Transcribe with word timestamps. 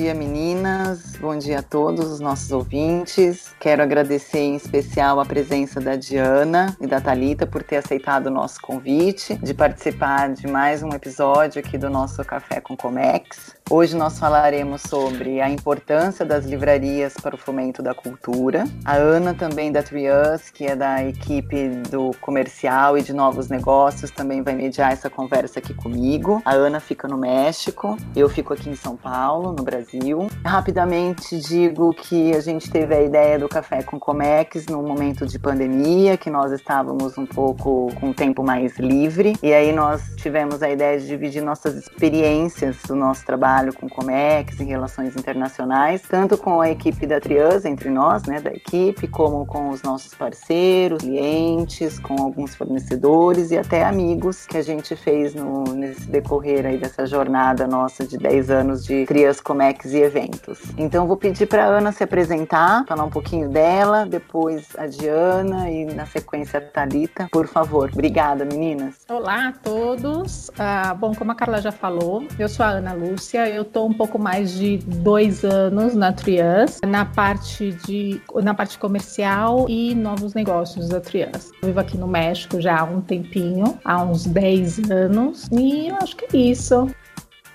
dia, 0.00 0.14
meninas. 0.14 1.16
Bom 1.20 1.36
dia 1.36 1.58
a 1.58 1.62
todos 1.62 2.10
os 2.10 2.20
nossos 2.20 2.50
ouvintes. 2.50 3.54
Quero 3.60 3.82
agradecer 3.82 4.38
em 4.38 4.56
especial 4.56 5.20
a 5.20 5.26
presença 5.26 5.78
da 5.78 5.94
Diana 5.94 6.74
e 6.80 6.86
da 6.86 7.02
Talita 7.02 7.46
por 7.46 7.62
ter 7.62 7.76
aceitado 7.76 8.28
o 8.28 8.30
nosso 8.30 8.62
convite 8.62 9.36
de 9.36 9.52
participar 9.52 10.32
de 10.32 10.46
mais 10.46 10.82
um 10.82 10.88
episódio 10.88 11.60
aqui 11.60 11.76
do 11.76 11.90
nosso 11.90 12.24
Café 12.24 12.62
com 12.62 12.74
Comex. 12.74 13.59
Hoje 13.72 13.96
nós 13.96 14.18
falaremos 14.18 14.82
sobre 14.82 15.40
a 15.40 15.48
importância 15.48 16.26
das 16.26 16.44
livrarias 16.44 17.14
para 17.14 17.36
o 17.36 17.38
fomento 17.38 17.80
da 17.80 17.94
cultura. 17.94 18.64
A 18.84 18.96
Ana 18.96 19.32
também 19.32 19.70
da 19.70 19.80
Trius, 19.80 20.50
que 20.50 20.66
é 20.66 20.74
da 20.74 21.04
equipe 21.04 21.68
do 21.88 22.10
comercial 22.20 22.98
e 22.98 23.02
de 23.02 23.12
novos 23.12 23.48
negócios, 23.48 24.10
também 24.10 24.42
vai 24.42 24.54
mediar 24.54 24.92
essa 24.92 25.08
conversa 25.08 25.60
aqui 25.60 25.72
comigo. 25.72 26.42
A 26.44 26.52
Ana 26.52 26.80
fica 26.80 27.06
no 27.06 27.16
México, 27.16 27.96
eu 28.16 28.28
fico 28.28 28.52
aqui 28.52 28.68
em 28.68 28.74
São 28.74 28.96
Paulo, 28.96 29.52
no 29.52 29.62
Brasil. 29.62 30.26
Rapidamente 30.44 31.38
digo 31.38 31.94
que 31.94 32.34
a 32.34 32.40
gente 32.40 32.68
teve 32.68 32.92
a 32.92 33.00
ideia 33.00 33.38
do 33.38 33.48
Café 33.48 33.84
com 33.84 34.00
Comex 34.00 34.66
no 34.66 34.82
momento 34.82 35.24
de 35.24 35.38
pandemia, 35.38 36.16
que 36.16 36.28
nós 36.28 36.50
estávamos 36.50 37.16
um 37.16 37.24
pouco 37.24 37.86
com 38.00 38.10
o 38.10 38.14
tempo 38.14 38.42
mais 38.42 38.76
livre, 38.80 39.36
e 39.40 39.54
aí 39.54 39.72
nós 39.72 40.02
tivemos 40.16 40.60
a 40.60 40.68
ideia 40.68 40.98
de 40.98 41.06
dividir 41.06 41.40
nossas 41.40 41.76
experiências 41.76 42.76
do 42.88 42.96
nosso 42.96 43.24
trabalho 43.24 43.59
trabalho 43.60 43.74
com 43.74 43.88
Comex 43.88 44.58
em 44.60 44.64
relações 44.64 45.14
internacionais, 45.16 46.02
tanto 46.02 46.38
com 46.38 46.60
a 46.60 46.70
equipe 46.70 47.06
da 47.06 47.20
Trias, 47.20 47.64
entre 47.64 47.90
nós, 47.90 48.22
né, 48.24 48.40
da 48.40 48.50
equipe, 48.50 49.06
como 49.06 49.44
com 49.44 49.68
os 49.68 49.82
nossos 49.82 50.14
parceiros, 50.14 51.02
clientes, 51.02 51.98
com 51.98 52.14
alguns 52.22 52.54
fornecedores 52.54 53.50
e 53.50 53.58
até 53.58 53.84
amigos 53.84 54.46
que 54.46 54.56
a 54.56 54.62
gente 54.62 54.96
fez 54.96 55.34
no, 55.34 55.64
nesse 55.64 56.08
decorrer 56.08 56.64
aí 56.64 56.78
dessa 56.78 57.06
jornada 57.06 57.66
nossa 57.66 58.06
de 58.06 58.16
10 58.16 58.50
anos 58.50 58.84
de 58.84 59.04
Trias, 59.04 59.40
Comex 59.40 59.92
e 59.92 59.98
eventos. 59.98 60.60
Então 60.78 61.06
vou 61.06 61.16
pedir 61.16 61.46
para 61.46 61.64
Ana 61.64 61.92
se 61.92 62.02
apresentar, 62.02 62.84
falar 62.86 63.04
um 63.04 63.10
pouquinho 63.10 63.48
dela, 63.48 64.06
depois 64.06 64.68
a 64.78 64.86
Diana 64.86 65.70
e 65.70 65.84
na 65.84 66.06
sequência 66.06 66.58
a 66.58 66.62
Thalita, 66.62 67.28
por 67.30 67.46
favor. 67.46 67.90
Obrigada, 67.92 68.44
meninas. 68.44 69.04
Olá 69.08 69.48
a 69.48 69.52
todos. 69.52 70.50
Ah, 70.58 70.94
bom, 70.94 71.14
como 71.14 71.32
a 71.32 71.34
Carla 71.34 71.60
já 71.60 71.72
falou, 71.72 72.24
eu 72.38 72.48
sou 72.48 72.64
a 72.64 72.70
Ana 72.70 72.92
Lúcia, 72.92 73.49
eu 73.50 73.62
estou 73.62 73.88
um 73.88 73.92
pouco 73.92 74.18
mais 74.18 74.52
de 74.52 74.78
dois 74.78 75.44
anos 75.44 75.94
na 75.94 76.12
Trias, 76.12 76.80
na 76.86 77.04
parte 77.04 77.72
de 77.86 78.20
na 78.42 78.54
parte 78.54 78.78
comercial 78.78 79.66
e 79.68 79.94
novos 79.94 80.34
negócios 80.34 80.88
da 80.88 81.00
Trias. 81.00 81.50
Eu 81.62 81.68
vivo 81.68 81.80
aqui 81.80 81.98
no 81.98 82.06
México 82.06 82.60
já 82.60 82.80
há 82.80 82.84
um 82.84 83.00
tempinho, 83.00 83.78
há 83.84 84.02
uns 84.02 84.24
10 84.26 84.90
anos, 84.90 85.48
e 85.52 85.88
eu 85.88 85.96
acho 85.96 86.16
que 86.16 86.36
é 86.36 86.40
isso. 86.40 86.88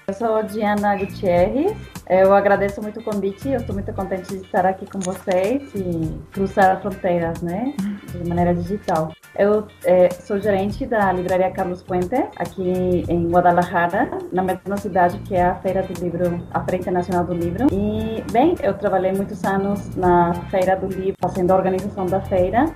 Eu 0.07 0.13
sou 0.13 0.43
Diana 0.43 0.95
Gutierrez. 0.95 1.75
Eu 2.07 2.31
agradeço 2.31 2.79
muito 2.79 2.99
o 2.99 3.03
convite. 3.03 3.49
Eu 3.49 3.59
estou 3.59 3.73
muito 3.73 3.91
contente 3.91 4.37
de 4.37 4.45
estar 4.45 4.63
aqui 4.63 4.85
com 4.85 4.99
vocês 4.99 5.73
e 5.73 6.15
cruzar 6.31 6.79
fronteiras, 6.79 7.41
né? 7.41 7.73
De 8.11 8.29
maneira 8.29 8.53
digital. 8.53 9.11
Eu 9.35 9.67
é, 9.83 10.09
sou 10.11 10.39
gerente 10.39 10.85
da 10.85 11.11
livraria 11.11 11.49
Carlos 11.49 11.81
Puente, 11.81 12.15
aqui 12.37 13.03
em 13.09 13.27
Guadalajara, 13.29 14.09
na 14.31 14.43
mesma 14.43 14.77
cidade 14.77 15.17
que 15.19 15.33
é 15.33 15.43
a 15.43 15.55
Feira 15.55 15.81
do 15.81 15.99
Livro, 15.99 16.39
a 16.53 16.63
Feira 16.63 16.77
Internacional 16.77 17.25
do 17.25 17.33
Livro. 17.33 17.67
E, 17.71 18.23
bem, 18.31 18.55
eu 18.61 18.75
trabalhei 18.75 19.11
muitos 19.11 19.43
anos 19.43 19.95
na 19.95 20.35
Feira 20.51 20.75
do 20.75 20.87
Livro, 20.87 21.15
fazendo 21.19 21.49
a 21.49 21.55
organização 21.55 22.05
da 22.05 22.21
feira. 22.21 22.71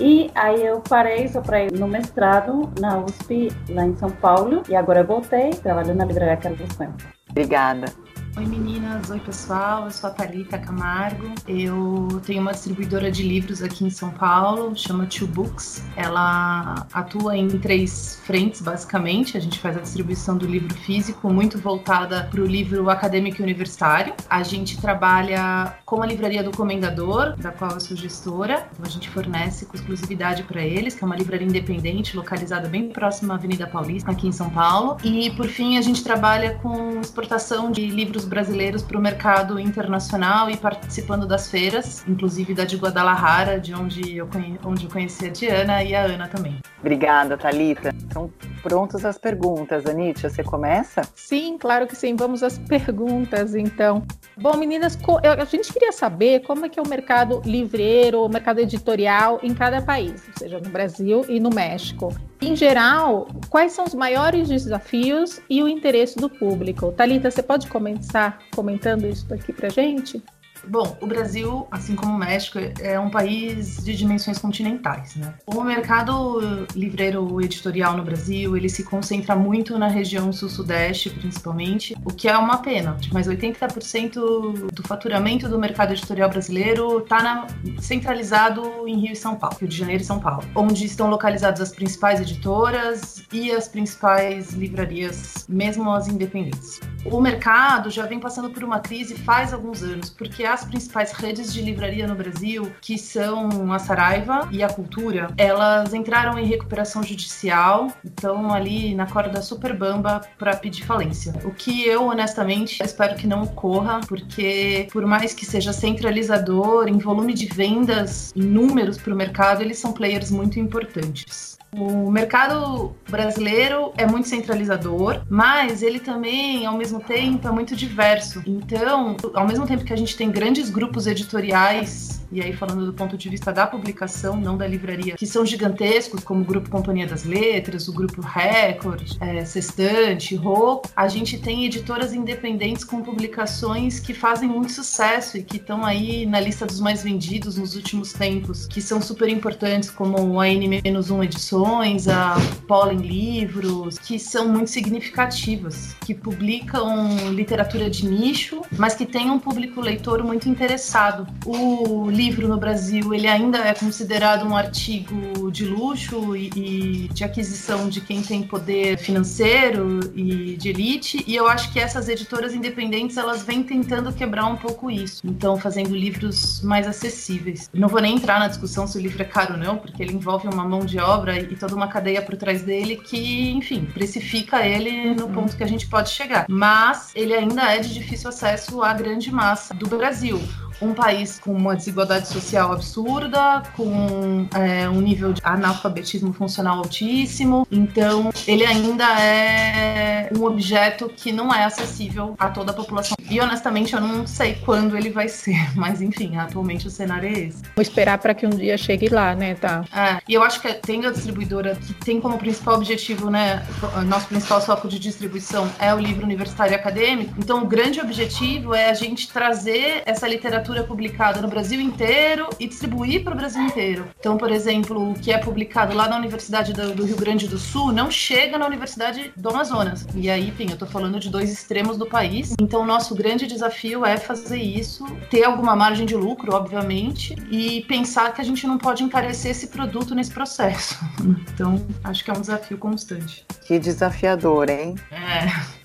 E 0.00 0.30
aí 0.34 0.64
eu 0.64 0.80
parei 0.80 1.28
só 1.28 1.42
para 1.42 1.62
ir 1.62 1.72
no 1.72 1.86
mestrado 1.86 2.72
na 2.80 2.98
USP, 2.98 3.52
lá 3.68 3.84
em 3.84 3.94
São 3.96 4.10
Paulo. 4.10 4.62
E 4.66 4.74
agora 4.74 5.00
eu 5.00 5.06
voltei, 5.06 5.50
trabalhando 5.50 5.98
na 5.98 6.06
livraria 6.06 6.38
Carlos 6.38 6.72
Puente. 6.74 7.06
Obrigada. 7.28 7.92
Oi 8.40 8.46
meninas, 8.46 9.10
oi 9.10 9.20
pessoal, 9.20 9.84
eu 9.84 9.90
sou 9.90 10.08
a 10.08 10.12
Thalita 10.14 10.56
Camargo. 10.56 11.34
Eu 11.46 12.22
tenho 12.24 12.40
uma 12.40 12.52
distribuidora 12.52 13.10
de 13.10 13.22
livros 13.22 13.62
aqui 13.62 13.84
em 13.84 13.90
São 13.90 14.08
Paulo, 14.08 14.74
chama 14.74 15.04
Two 15.04 15.28
Books. 15.28 15.84
Ela 15.94 16.86
atua 16.90 17.36
em 17.36 17.48
três 17.58 18.18
frentes, 18.24 18.62
basicamente. 18.62 19.36
A 19.36 19.40
gente 19.40 19.58
faz 19.58 19.76
a 19.76 19.80
distribuição 19.80 20.38
do 20.38 20.46
livro 20.46 20.74
físico, 20.74 21.30
muito 21.30 21.58
voltada 21.58 22.28
para 22.30 22.40
o 22.40 22.46
livro 22.46 22.88
acadêmico 22.88 23.42
e 23.42 23.44
universitário. 23.44 24.14
A 24.30 24.42
gente 24.42 24.80
trabalha 24.80 25.76
com 25.84 26.02
a 26.02 26.06
livraria 26.06 26.42
do 26.42 26.50
Comendador, 26.50 27.36
da 27.36 27.52
qual 27.52 27.72
eu 27.72 27.80
sou 27.80 27.94
gestora. 27.94 28.66
Então 28.72 28.86
a 28.86 28.88
gente 28.88 29.10
fornece 29.10 29.66
com 29.66 29.76
exclusividade 29.76 30.44
para 30.44 30.62
eles, 30.62 30.94
que 30.94 31.04
é 31.04 31.06
uma 31.06 31.16
livraria 31.16 31.46
independente, 31.46 32.16
localizada 32.16 32.70
bem 32.70 32.88
próxima 32.88 33.34
à 33.34 33.36
Avenida 33.36 33.66
Paulista, 33.66 34.10
aqui 34.10 34.26
em 34.26 34.32
São 34.32 34.48
Paulo. 34.48 34.96
E 35.04 35.28
por 35.32 35.46
fim, 35.46 35.76
a 35.76 35.82
gente 35.82 36.02
trabalha 36.02 36.54
com 36.62 37.02
exportação 37.02 37.70
de 37.70 37.86
livros 37.86 38.29
brasileiros 38.30 38.82
para 38.82 38.96
o 38.96 39.00
mercado 39.00 39.58
internacional 39.58 40.48
e 40.48 40.56
participando 40.56 41.26
das 41.26 41.50
feiras, 41.50 42.04
inclusive 42.08 42.54
da 42.54 42.64
de 42.64 42.76
Guadalajara, 42.76 43.58
de 43.58 43.74
onde 43.74 44.16
eu, 44.16 44.28
onde 44.64 44.84
eu 44.84 44.90
conheci 44.90 45.26
a 45.26 45.30
Diana 45.30 45.82
e 45.82 45.94
a 45.94 46.04
Ana 46.04 46.28
também. 46.28 46.58
Obrigada, 46.78 47.36
Talita. 47.36 47.92
Então, 48.04 48.30
prontos 48.62 49.04
as 49.04 49.18
perguntas. 49.18 49.84
Anitta, 49.84 50.30
você 50.30 50.42
começa? 50.42 51.02
Sim, 51.14 51.58
claro 51.58 51.86
que 51.86 51.96
sim. 51.96 52.14
Vamos 52.14 52.42
às 52.42 52.56
perguntas, 52.56 53.54
então. 53.54 54.02
Bom, 54.36 54.56
meninas, 54.56 54.96
a 55.38 55.44
gente 55.44 55.72
queria 55.72 55.92
saber 55.92 56.40
como 56.40 56.64
é 56.64 56.68
que 56.68 56.78
é 56.78 56.82
o 56.82 56.88
mercado 56.88 57.42
livreiro, 57.44 58.24
o 58.24 58.28
mercado 58.28 58.60
editorial 58.60 59.40
em 59.42 59.52
cada 59.52 59.82
país, 59.82 60.24
ou 60.28 60.38
seja, 60.38 60.60
no 60.60 60.70
Brasil 60.70 61.24
e 61.28 61.40
no 61.40 61.50
México. 61.50 62.14
Em 62.42 62.56
geral, 62.56 63.28
quais 63.50 63.72
são 63.72 63.84
os 63.84 63.92
maiores 63.92 64.48
desafios 64.48 65.40
e 65.48 65.62
o 65.62 65.68
interesse 65.68 66.16
do 66.16 66.30
público? 66.30 66.90
Talita, 66.90 67.30
você 67.30 67.42
pode 67.42 67.66
começar 67.68 68.38
comentando 68.54 69.06
isso 69.06 69.32
aqui 69.32 69.52
para 69.52 69.68
gente? 69.68 70.22
Bom, 70.66 70.96
o 71.00 71.06
Brasil, 71.06 71.66
assim 71.70 71.96
como 71.96 72.14
o 72.14 72.18
México, 72.18 72.58
é 72.80 72.98
um 72.98 73.10
país 73.10 73.82
de 73.82 73.96
dimensões 73.96 74.38
continentais, 74.38 75.16
né? 75.16 75.34
O 75.46 75.62
mercado 75.62 76.66
livreiro 76.74 77.40
editorial 77.40 77.96
no 77.96 78.04
Brasil, 78.04 78.56
ele 78.56 78.68
se 78.68 78.84
concentra 78.84 79.34
muito 79.34 79.78
na 79.78 79.88
região 79.88 80.32
sul-sudeste, 80.32 81.10
principalmente, 81.10 81.96
o 82.04 82.12
que 82.12 82.28
é 82.28 82.36
uma 82.36 82.58
pena, 82.58 82.96
mas 83.12 83.26
80% 83.26 84.70
do 84.72 84.82
faturamento 84.86 85.48
do 85.48 85.58
mercado 85.58 85.92
editorial 85.92 86.28
brasileiro 86.28 86.98
está 86.98 87.46
centralizado 87.78 88.86
em 88.86 88.98
Rio 89.00 89.12
e 89.12 89.16
São 89.16 89.36
Paulo, 89.36 89.56
Rio 89.58 89.68
de 89.68 89.76
Janeiro 89.76 90.02
e 90.02 90.06
São 90.06 90.20
Paulo, 90.20 90.44
onde 90.54 90.84
estão 90.84 91.08
localizadas 91.08 91.60
as 91.60 91.72
principais 91.72 92.20
editoras 92.20 93.24
e 93.32 93.50
as 93.50 93.68
principais 93.68 94.50
livrarias, 94.52 95.46
mesmo 95.48 95.90
as 95.90 96.08
independentes. 96.08 96.80
O 97.04 97.20
mercado 97.20 97.90
já 97.90 98.04
vem 98.06 98.20
passando 98.20 98.50
por 98.50 98.62
uma 98.62 98.80
crise 98.80 99.16
faz 99.16 99.52
alguns 99.52 99.82
anos, 99.82 100.10
porque 100.10 100.44
as 100.50 100.64
principais 100.64 101.12
redes 101.12 101.52
de 101.52 101.62
livraria 101.62 102.06
no 102.06 102.14
Brasil, 102.14 102.70
que 102.80 102.98
são 102.98 103.72
a 103.72 103.78
Saraiva 103.78 104.48
e 104.50 104.62
a 104.62 104.68
Cultura, 104.68 105.28
elas 105.36 105.94
entraram 105.94 106.38
em 106.38 106.46
recuperação 106.46 107.02
judicial, 107.02 107.92
estão 108.04 108.52
ali 108.52 108.94
na 108.94 109.06
corda 109.06 109.40
super 109.42 109.76
bamba 109.76 110.20
para 110.38 110.56
pedir 110.56 110.84
falência. 110.84 111.32
O 111.44 111.50
que 111.50 111.86
eu, 111.86 112.06
honestamente, 112.06 112.82
espero 112.82 113.16
que 113.16 113.26
não 113.26 113.42
ocorra, 113.42 114.00
porque 114.08 114.88
por 114.92 115.06
mais 115.06 115.32
que 115.32 115.46
seja 115.46 115.72
centralizador 115.72 116.88
em 116.88 116.98
volume 116.98 117.34
de 117.34 117.46
vendas, 117.46 118.32
em 118.34 118.42
números 118.42 118.98
para 118.98 119.12
o 119.12 119.16
mercado, 119.16 119.62
eles 119.62 119.78
são 119.78 119.92
players 119.92 120.30
muito 120.30 120.58
importantes. 120.58 121.59
O 121.72 122.10
mercado 122.10 122.92
brasileiro 123.08 123.92
é 123.96 124.04
muito 124.04 124.26
centralizador, 124.26 125.22
mas 125.28 125.82
ele 125.82 126.00
também, 126.00 126.66
ao 126.66 126.76
mesmo 126.76 126.98
tempo, 127.00 127.46
é 127.46 127.50
muito 127.50 127.76
diverso. 127.76 128.42
Então, 128.44 129.16
ao 129.34 129.46
mesmo 129.46 129.66
tempo 129.66 129.84
que 129.84 129.92
a 129.92 129.96
gente 129.96 130.16
tem 130.16 130.30
grandes 130.30 130.68
grupos 130.68 131.06
editoriais 131.06 132.19
e 132.32 132.40
aí 132.40 132.52
falando 132.52 132.86
do 132.86 132.92
ponto 132.92 133.16
de 133.16 133.28
vista 133.28 133.52
da 133.52 133.66
publicação, 133.66 134.36
não 134.36 134.56
da 134.56 134.66
livraria, 134.66 135.16
que 135.16 135.26
são 135.26 135.44
gigantescos, 135.44 136.22
como 136.22 136.42
o 136.42 136.44
Grupo 136.44 136.70
Companhia 136.70 137.06
das 137.06 137.24
Letras, 137.24 137.88
o 137.88 137.92
Grupo 137.92 138.20
Record, 138.20 139.16
é, 139.20 139.44
Sextante, 139.44 140.34
Rô, 140.36 140.82
a 140.94 141.08
gente 141.08 141.38
tem 141.38 141.64
editoras 141.64 142.12
independentes 142.12 142.84
com 142.84 143.02
publicações 143.02 143.98
que 143.98 144.14
fazem 144.14 144.48
muito 144.48 144.72
sucesso 144.72 145.36
e 145.36 145.42
que 145.42 145.56
estão 145.56 145.84
aí 145.84 146.26
na 146.26 146.40
lista 146.40 146.66
dos 146.66 146.80
mais 146.80 147.02
vendidos 147.02 147.56
nos 147.56 147.74
últimos 147.74 148.12
tempos, 148.12 148.66
que 148.66 148.80
são 148.80 149.00
super 149.00 149.28
importantes, 149.28 149.90
como 149.90 150.40
a 150.40 150.48
N-1 150.48 151.24
Edições, 151.24 152.08
a 152.08 152.36
Pollen 152.66 152.98
Livros, 152.98 153.98
que 153.98 154.18
são 154.18 154.48
muito 154.48 154.70
significativas, 154.70 155.94
que 156.00 156.14
publicam 156.14 157.30
literatura 157.32 157.90
de 157.90 158.06
nicho, 158.06 158.62
mas 158.76 158.94
que 158.94 159.06
tem 159.06 159.30
um 159.30 159.38
público 159.38 159.80
leitor 159.80 160.22
muito 160.22 160.48
interessado. 160.48 161.26
O 161.44 162.08
livro 162.20 162.46
no 162.46 162.58
Brasil 162.58 163.14
ele 163.14 163.26
ainda 163.26 163.58
é 163.60 163.72
considerado 163.72 164.46
um 164.46 164.54
artigo 164.54 165.50
de 165.50 165.64
luxo 165.64 166.36
e, 166.36 166.50
e 166.54 167.08
de 167.08 167.24
aquisição 167.24 167.88
de 167.88 168.02
quem 168.02 168.22
tem 168.22 168.42
poder 168.42 168.98
financeiro 168.98 170.00
e 170.14 170.54
de 170.54 170.68
elite. 170.68 171.24
E 171.26 171.34
eu 171.34 171.48
acho 171.48 171.72
que 171.72 171.80
essas 171.80 172.10
editoras 172.10 172.52
independentes 172.52 173.16
elas 173.16 173.42
vêm 173.42 173.62
tentando 173.62 174.12
quebrar 174.12 174.44
um 174.44 174.56
pouco 174.56 174.90
isso. 174.90 175.22
Então, 175.24 175.56
fazendo 175.56 175.96
livros 175.96 176.60
mais 176.60 176.86
acessíveis. 176.86 177.70
Não 177.72 177.88
vou 177.88 178.02
nem 178.02 178.16
entrar 178.16 178.38
na 178.38 178.48
discussão 178.48 178.86
se 178.86 178.98
o 178.98 179.00
livro 179.00 179.22
é 179.22 179.24
caro 179.24 179.54
ou 179.54 179.58
não, 179.58 179.78
porque 179.78 180.02
ele 180.02 180.12
envolve 180.12 180.46
uma 180.46 180.64
mão 180.64 180.80
de 180.80 180.98
obra 180.98 181.38
e 181.38 181.56
toda 181.56 181.74
uma 181.74 181.88
cadeia 181.88 182.20
por 182.20 182.36
trás 182.36 182.62
dele 182.62 182.96
que, 182.96 183.50
enfim, 183.50 183.86
precifica 183.86 184.66
ele 184.66 185.14
no 185.14 185.24
uhum. 185.24 185.32
ponto 185.32 185.56
que 185.56 185.64
a 185.64 185.66
gente 185.66 185.86
pode 185.86 186.10
chegar. 186.10 186.44
Mas 186.50 187.12
ele 187.14 187.32
ainda 187.32 187.62
é 187.74 187.78
de 187.78 187.94
difícil 187.94 188.28
acesso 188.28 188.82
à 188.82 188.92
grande 188.92 189.32
massa 189.32 189.72
do 189.72 189.88
Brasil 189.88 190.38
um 190.80 190.94
país 190.94 191.38
com 191.38 191.52
uma 191.52 191.76
desigualdade 191.76 192.28
social 192.28 192.72
absurda, 192.72 193.62
com 193.76 194.46
é, 194.54 194.88
um 194.88 195.00
nível 195.00 195.32
de 195.32 195.40
analfabetismo 195.44 196.32
funcional 196.32 196.78
altíssimo. 196.78 197.66
Então, 197.70 198.30
ele 198.46 198.64
ainda 198.64 199.04
é 199.20 200.30
um 200.36 200.44
objeto 200.44 201.08
que 201.08 201.32
não 201.32 201.52
é 201.54 201.64
acessível 201.64 202.34
a 202.38 202.48
toda 202.48 202.70
a 202.70 202.74
população. 202.74 203.16
E 203.28 203.40
honestamente, 203.40 203.94
eu 203.94 204.00
não 204.00 204.26
sei 204.26 204.54
quando 204.64 204.96
ele 204.96 205.10
vai 205.10 205.28
ser, 205.28 205.56
mas 205.76 206.00
enfim, 206.00 206.36
atualmente 206.36 206.86
o 206.86 206.90
cenário 206.90 207.28
é 207.28 207.32
esse. 207.32 207.62
Vou 207.74 207.82
esperar 207.82 208.18
para 208.18 208.34
que 208.34 208.46
um 208.46 208.50
dia 208.50 208.76
chegue 208.76 209.08
lá, 209.08 209.34
né, 209.34 209.54
tá? 209.54 209.84
É, 209.94 210.20
e 210.28 210.34
eu 210.34 210.42
acho 210.42 210.60
que 210.60 210.72
tendo 210.74 211.08
a 211.08 211.10
distribuidora 211.10 211.76
que 211.76 211.92
tem 211.94 212.20
como 212.20 212.38
principal 212.38 212.74
objetivo, 212.74 213.30
né, 213.30 213.66
nosso 214.06 214.26
principal 214.26 214.60
foco 214.60 214.88
de 214.88 214.98
distribuição 214.98 215.70
é 215.78 215.94
o 215.94 215.98
livro 215.98 216.24
universitário 216.24 216.74
acadêmico. 216.74 217.34
Então, 217.38 217.62
o 217.62 217.66
grande 217.66 218.00
objetivo 218.00 218.74
é 218.74 218.90
a 218.90 218.94
gente 218.94 219.30
trazer 219.30 220.02
essa 220.06 220.26
literatura 220.26 220.69
literatura 220.70 220.84
publicada 220.84 221.40
no 221.40 221.48
Brasil 221.48 221.80
inteiro 221.80 222.48
e 222.58 222.66
distribuir 222.66 223.22
para 223.22 223.34
o 223.34 223.36
Brasil 223.36 223.62
inteiro. 223.62 224.06
Então, 224.18 224.36
por 224.36 224.50
exemplo, 224.50 225.10
o 225.10 225.14
que 225.14 225.32
é 225.32 225.38
publicado 225.38 225.94
lá 225.94 226.08
na 226.08 226.16
Universidade 226.16 226.72
do, 226.72 226.94
do, 226.94 227.04
Rio 227.04 227.16
Grande 227.16 227.48
do 227.48 227.58
Sul 227.58 227.92
não 227.92 228.10
chega 228.10 228.58
na 228.58 228.66
Universidade 228.66 229.32
do 229.36 229.48
Amazonas. 229.48 230.06
E 230.14 230.30
aí, 230.30 230.48
enfim, 230.48 230.66
eu 230.68 230.74
estou 230.74 230.88
falando 230.88 231.18
de 231.18 231.28
dois 231.28 231.50
extremos 231.50 231.98
do 231.98 232.06
país. 232.06 232.54
Então, 232.60 232.86
nosso 232.86 233.14
grande 233.14 233.46
desafio 233.46 234.04
é 234.04 234.16
fazer 234.16 234.60
isso, 234.60 235.04
ter 235.28 235.44
alguma 235.44 235.74
margem 235.74 236.06
de 236.06 236.16
lucro, 236.16 236.54
obviamente, 236.54 237.34
e 237.50 237.82
pensar 237.82 238.32
que 238.32 238.40
a 238.40 238.44
gente 238.44 238.66
não 238.66 238.78
pode 238.78 239.02
encarecer 239.02 239.50
esse 239.50 239.68
produto 239.68 240.14
nesse 240.14 240.32
processo. 240.32 240.98
Então, 241.52 241.84
acho 242.04 242.24
que 242.24 242.30
é 242.30 242.34
um 242.34 242.40
desafio 242.40 242.78
constante. 242.78 243.44
Que 243.66 243.78
desafiador, 243.78 244.70
hein? 244.70 244.94
É. 245.10 245.79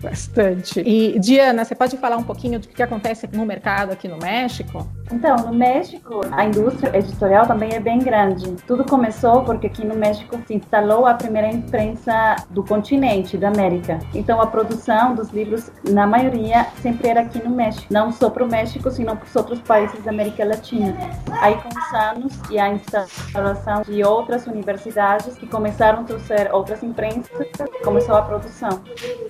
Bastante. 0.00 0.80
E, 0.80 1.18
Diana, 1.18 1.64
você 1.64 1.74
pode 1.74 1.96
falar 1.98 2.16
um 2.16 2.22
pouquinho 2.22 2.58
do 2.58 2.68
que 2.68 2.82
acontece 2.82 3.28
no 3.32 3.44
mercado 3.44 3.92
aqui 3.92 4.08
no 4.08 4.16
México? 4.16 4.88
Então, 5.12 5.36
no 5.36 5.52
México, 5.52 6.20
a 6.30 6.44
indústria 6.44 6.96
editorial 6.96 7.46
também 7.46 7.74
é 7.74 7.80
bem 7.80 7.98
grande. 7.98 8.54
Tudo 8.66 8.84
começou 8.84 9.42
porque 9.42 9.66
aqui 9.66 9.84
no 9.84 9.96
México 9.96 10.38
se 10.46 10.54
instalou 10.54 11.06
a 11.06 11.14
primeira 11.14 11.48
imprensa 11.48 12.36
do 12.50 12.62
continente, 12.62 13.36
da 13.36 13.48
América. 13.48 13.98
Então, 14.14 14.40
a 14.40 14.46
produção 14.46 15.14
dos 15.14 15.30
livros, 15.30 15.70
na 15.88 16.06
maioria, 16.06 16.66
sempre 16.80 17.08
era 17.08 17.22
aqui 17.22 17.42
no 17.42 17.50
México. 17.50 17.86
Não 17.90 18.12
só 18.12 18.30
para 18.30 18.44
o 18.44 18.48
México, 18.48 18.90
sino 18.90 19.16
para 19.16 19.26
os 19.26 19.36
outros 19.36 19.60
países 19.60 20.02
da 20.04 20.10
América 20.10 20.44
Latina. 20.44 20.96
Aí, 21.40 21.56
com 21.56 21.68
os 21.68 21.92
anos 21.92 22.38
e 22.50 22.58
a 22.58 22.68
instalação 22.68 23.82
de 23.82 24.04
outras 24.04 24.46
universidades 24.46 25.36
que 25.36 25.46
começaram 25.46 26.00
a 26.00 26.04
trouxer 26.04 26.48
outras 26.52 26.82
imprensas, 26.82 27.48
começou 27.82 28.14
a 28.14 28.22
produção. 28.22 28.80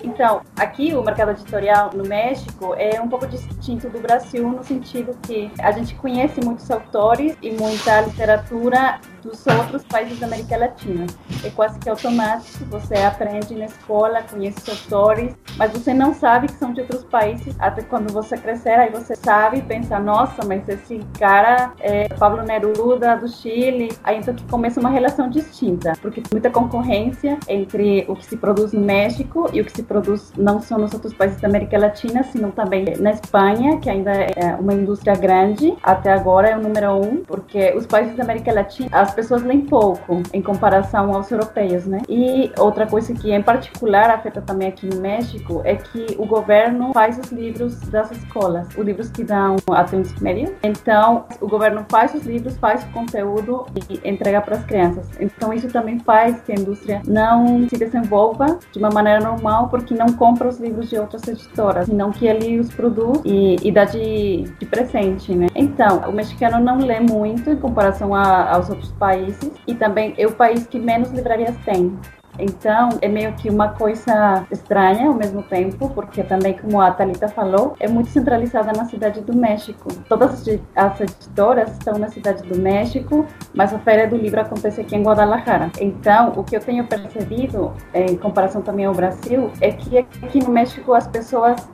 Então, 0.03 0.41
aqui 0.55 0.93
o 0.93 1.03
mercado 1.03 1.31
editorial 1.31 1.89
no 1.93 2.07
México 2.07 2.75
é 2.77 3.01
um 3.01 3.07
pouco 3.07 3.27
distinto 3.27 3.89
do 3.89 3.99
Brasil 3.99 4.47
no 4.47 4.63
sentido 4.63 5.15
que 5.21 5.51
a 5.59 5.70
gente 5.71 5.95
conhece 5.95 6.41
muitos 6.43 6.69
autores 6.69 7.35
e 7.41 7.51
muita 7.51 8.01
literatura 8.01 8.99
dos 9.21 9.45
outros 9.47 9.83
países 9.83 10.19
da 10.19 10.27
América 10.27 10.57
Latina. 10.57 11.05
É 11.43 11.49
quase 11.49 11.79
que 11.79 11.89
automático, 11.89 12.65
você 12.65 12.95
aprende 12.95 13.55
na 13.55 13.65
escola, 13.65 14.23
conhece 14.23 14.69
autores, 14.69 15.35
mas 15.57 15.71
você 15.71 15.93
não 15.93 16.13
sabe 16.13 16.47
que 16.47 16.53
são 16.53 16.73
de 16.73 16.81
outros 16.81 17.03
países 17.05 17.55
até 17.59 17.81
quando 17.81 18.11
você 18.11 18.37
crescer, 18.37 18.71
aí 18.71 18.89
você 18.89 19.15
sabe 19.15 19.57
e 19.57 19.61
pensa, 19.61 19.99
nossa, 19.99 20.45
mas 20.45 20.67
esse 20.67 20.99
cara 21.19 21.73
é 21.79 22.07
Pablo 22.09 22.43
Neruda 22.43 23.15
do 23.17 23.27
Chile. 23.27 23.91
Aí 24.03 24.17
então 24.17 24.33
que 24.33 24.43
começa 24.45 24.79
uma 24.79 24.89
relação 24.89 25.29
distinta, 25.29 25.93
porque 26.01 26.23
muita 26.31 26.49
concorrência 26.49 27.37
entre 27.47 28.05
o 28.07 28.15
que 28.15 28.25
se 28.25 28.37
produz 28.37 28.73
no 28.73 28.81
México 28.81 29.49
e 29.53 29.61
o 29.61 29.65
que 29.65 29.71
se 29.71 29.83
produz 29.83 30.31
não 30.37 30.61
só 30.61 30.77
nos 30.77 30.93
outros 30.93 31.13
países 31.13 31.39
da 31.39 31.47
América 31.47 31.77
Latina, 31.77 32.23
sino 32.23 32.51
também 32.51 32.85
na 32.99 33.11
Espanha, 33.11 33.77
que 33.79 33.89
ainda 33.89 34.11
é 34.11 34.55
uma 34.59 34.73
indústria 34.73 35.15
grande, 35.15 35.75
até 35.83 36.11
agora 36.11 36.49
é 36.49 36.57
o 36.57 36.61
número 36.61 36.95
um, 36.95 37.17
porque 37.17 37.73
os 37.75 37.85
países 37.85 38.15
da 38.15 38.23
América 38.23 38.53
Latina, 38.53 38.89
as 38.91 39.10
as 39.11 39.15
pessoas 39.15 39.43
leem 39.43 39.61
pouco 39.61 40.23
em 40.33 40.41
comparação 40.41 41.13
aos 41.13 41.29
europeus, 41.29 41.85
né? 41.85 41.99
E 42.07 42.49
outra 42.57 42.87
coisa 42.87 43.13
que 43.13 43.31
em 43.31 43.41
particular 43.41 44.09
afeta 44.09 44.41
também 44.41 44.69
aqui 44.69 44.85
no 44.85 45.01
México 45.01 45.61
é 45.65 45.75
que 45.75 46.15
o 46.17 46.25
governo 46.25 46.93
faz 46.93 47.19
os 47.19 47.29
livros 47.31 47.77
das 47.89 48.09
escolas, 48.11 48.67
os 48.69 48.85
livros 48.85 49.09
que 49.11 49.23
dão 49.23 49.57
até 49.69 49.97
o 49.97 50.03
médio. 50.21 50.55
Então, 50.63 51.25
o 51.41 51.47
governo 51.47 51.85
faz 51.89 52.13
os 52.13 52.25
livros, 52.25 52.57
faz 52.57 52.83
o 52.83 52.87
conteúdo 52.91 53.65
e 53.89 54.09
entrega 54.09 54.39
para 54.39 54.55
as 54.55 54.63
crianças. 54.63 55.09
Então, 55.19 55.51
isso 55.51 55.67
também 55.67 55.99
faz 55.99 56.39
que 56.41 56.53
a 56.53 56.55
indústria 56.55 57.01
não 57.05 57.67
se 57.67 57.77
desenvolva 57.77 58.59
de 58.71 58.79
uma 58.79 58.89
maneira 58.89 59.19
normal, 59.19 59.67
porque 59.67 59.93
não 59.93 60.13
compra 60.13 60.47
os 60.47 60.57
livros 60.57 60.89
de 60.89 60.97
outras 60.97 61.27
editoras, 61.27 61.87
senão 61.87 62.11
que 62.11 62.25
ele 62.25 62.59
os 62.59 62.73
produz 62.73 63.19
e, 63.25 63.57
e 63.61 63.71
dá 63.71 63.83
de, 63.83 64.43
de 64.57 64.65
presente, 64.65 65.33
né? 65.35 65.47
Então, 65.53 65.99
o 66.07 66.13
mexicano 66.13 66.63
não 66.63 66.77
lê 66.77 67.01
muito 67.01 67.49
em 67.49 67.57
comparação 67.57 68.15
a, 68.15 68.53
aos 68.53 68.69
outros 68.69 68.91
países 69.01 69.51
e 69.65 69.73
também 69.73 70.13
é 70.17 70.27
o 70.27 70.31
país 70.31 70.67
que 70.67 70.77
menos 70.77 71.09
livrarias 71.11 71.55
tem. 71.65 71.97
Então, 72.39 72.89
é 73.01 73.09
meio 73.09 73.33
que 73.33 73.49
uma 73.49 73.69
coisa 73.69 74.45
estranha 74.49 75.07
ao 75.07 75.13
mesmo 75.13 75.43
tempo, 75.43 75.89
porque 75.89 76.23
também, 76.23 76.53
como 76.57 76.79
a 76.79 76.89
Thalita 76.91 77.27
falou, 77.27 77.75
é 77.79 77.87
muito 77.89 78.09
centralizada 78.09 78.71
na 78.71 78.85
cidade 78.85 79.19
do 79.21 79.35
México. 79.35 79.89
Todas 80.07 80.47
as 80.75 81.01
editoras 81.01 81.71
estão 81.71 81.99
na 81.99 82.07
cidade 82.07 82.41
do 82.43 82.57
México, 82.57 83.25
mas 83.53 83.73
a 83.73 83.79
Feira 83.79 84.07
do 84.07 84.15
Livro 84.15 84.39
acontece 84.39 84.79
aqui 84.79 84.95
em 84.95 85.03
Guadalajara. 85.03 85.71
Então, 85.79 86.31
o 86.37 86.43
que 86.43 86.55
eu 86.55 86.61
tenho 86.61 86.85
percebido, 86.87 87.73
em 87.93 88.15
comparação 88.15 88.61
também 88.61 88.85
ao 88.85 88.93
Brasil, 88.93 89.51
é 89.59 89.71
que 89.71 89.97
aqui 89.97 90.39
no 90.39 90.51
México 90.51 90.93
as 90.93 91.07
pessoas 91.07 91.69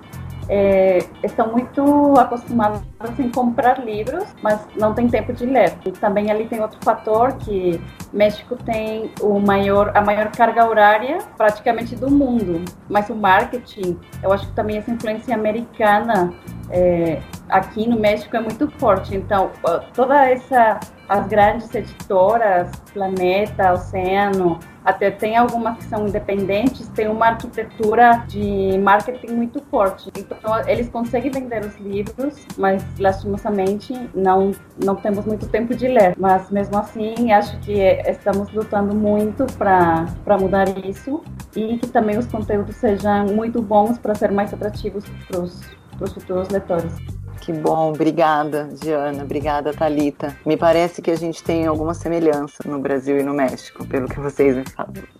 é, 0.49 0.99
estão 1.23 1.51
muito 1.51 2.13
acostumados 2.17 2.81
em 3.19 3.29
comprar 3.29 3.83
livros, 3.83 4.23
mas 4.41 4.59
não 4.77 4.94
tem 4.94 5.07
tempo 5.07 5.33
de 5.33 5.45
ler. 5.45 5.73
E 5.85 5.91
também 5.91 6.31
ali 6.31 6.45
tem 6.47 6.61
outro 6.61 6.79
fator 6.83 7.33
que 7.33 7.81
México 8.13 8.55
tem 8.55 9.11
o 9.21 9.39
maior, 9.39 9.91
a 9.95 10.01
maior 10.01 10.31
carga 10.31 10.67
horária 10.67 11.19
praticamente 11.38 11.95
do 11.95 12.09
mundo, 12.09 12.63
mas 12.89 13.09
o 13.09 13.15
marketing, 13.15 13.99
eu 14.23 14.31
acho 14.31 14.47
que 14.47 14.53
também 14.53 14.77
essa 14.77 14.91
influência 14.91 15.35
americana 15.35 16.33
é, 16.69 17.21
aqui 17.49 17.88
no 17.88 17.99
México 17.99 18.35
é 18.35 18.41
muito 18.41 18.69
forte. 18.77 19.15
Então, 19.15 19.51
toda 19.94 20.29
essa 20.29 20.79
as 21.09 21.25
grandes 21.27 21.73
editoras, 21.73 22.69
Planeta, 22.94 23.71
Oceano, 23.73 24.59
até 24.83 25.09
tem 25.09 25.38
algumas 25.38 25.77
que 25.77 25.85
são 25.85 26.07
independentes, 26.07 26.88
tem 26.89 27.07
uma 27.07 27.27
arquitetura 27.27 28.25
de 28.27 28.77
marketing 28.79 29.33
muito 29.33 29.62
forte. 29.69 30.10
Então, 30.17 30.60
eles 30.67 30.89
conseguem 30.89 31.31
vender 31.31 31.65
os 31.65 31.77
livros, 31.77 32.45
mas 32.57 32.83
lastimosamente 33.00 33.93
não 34.13 34.51
não 34.83 34.95
temos 34.95 35.25
muito 35.25 35.48
tempo 35.48 35.74
de 35.75 35.88
ler. 35.88 36.13
Mas 36.17 36.50
mesmo 36.51 36.77
assim, 36.77 37.31
acho 37.31 37.57
que 37.60 37.79
estamos 37.81 38.51
lutando 38.51 38.95
muito 38.95 39.45
para 39.57 40.05
para 40.24 40.38
mudar 40.38 40.67
isso 40.86 41.24
e 41.55 41.77
que 41.77 41.88
também 41.88 42.17
os 42.17 42.27
conteúdos 42.27 42.75
sejam 42.75 43.25
muito 43.27 43.62
bons 43.62 43.98
para 43.98 44.13
ser 44.13 44.31
mais 44.31 44.53
atrativos 44.53 45.05
para 45.27 45.39
os 45.39 46.13
futuros 46.13 46.50
leitores. 46.50 47.16
Que 47.48 47.54
bom, 47.54 47.92
obrigada, 47.92 48.68
Diana, 48.74 49.24
obrigada, 49.24 49.74
Talita. 49.74 50.36
Me 50.46 50.58
parece 50.58 51.01
que 51.01 51.10
a 51.10 51.16
gente 51.16 51.42
tem 51.42 51.66
alguma 51.66 51.94
semelhança 51.94 52.58
no 52.66 52.77
Brasil 52.77 53.18
e 53.22 53.24
no 53.24 53.34
México, 53.34 53.88
pelo 53.88 54.06
que 54.10 54.20
vocês 54.20 54.58
me 54.58 54.66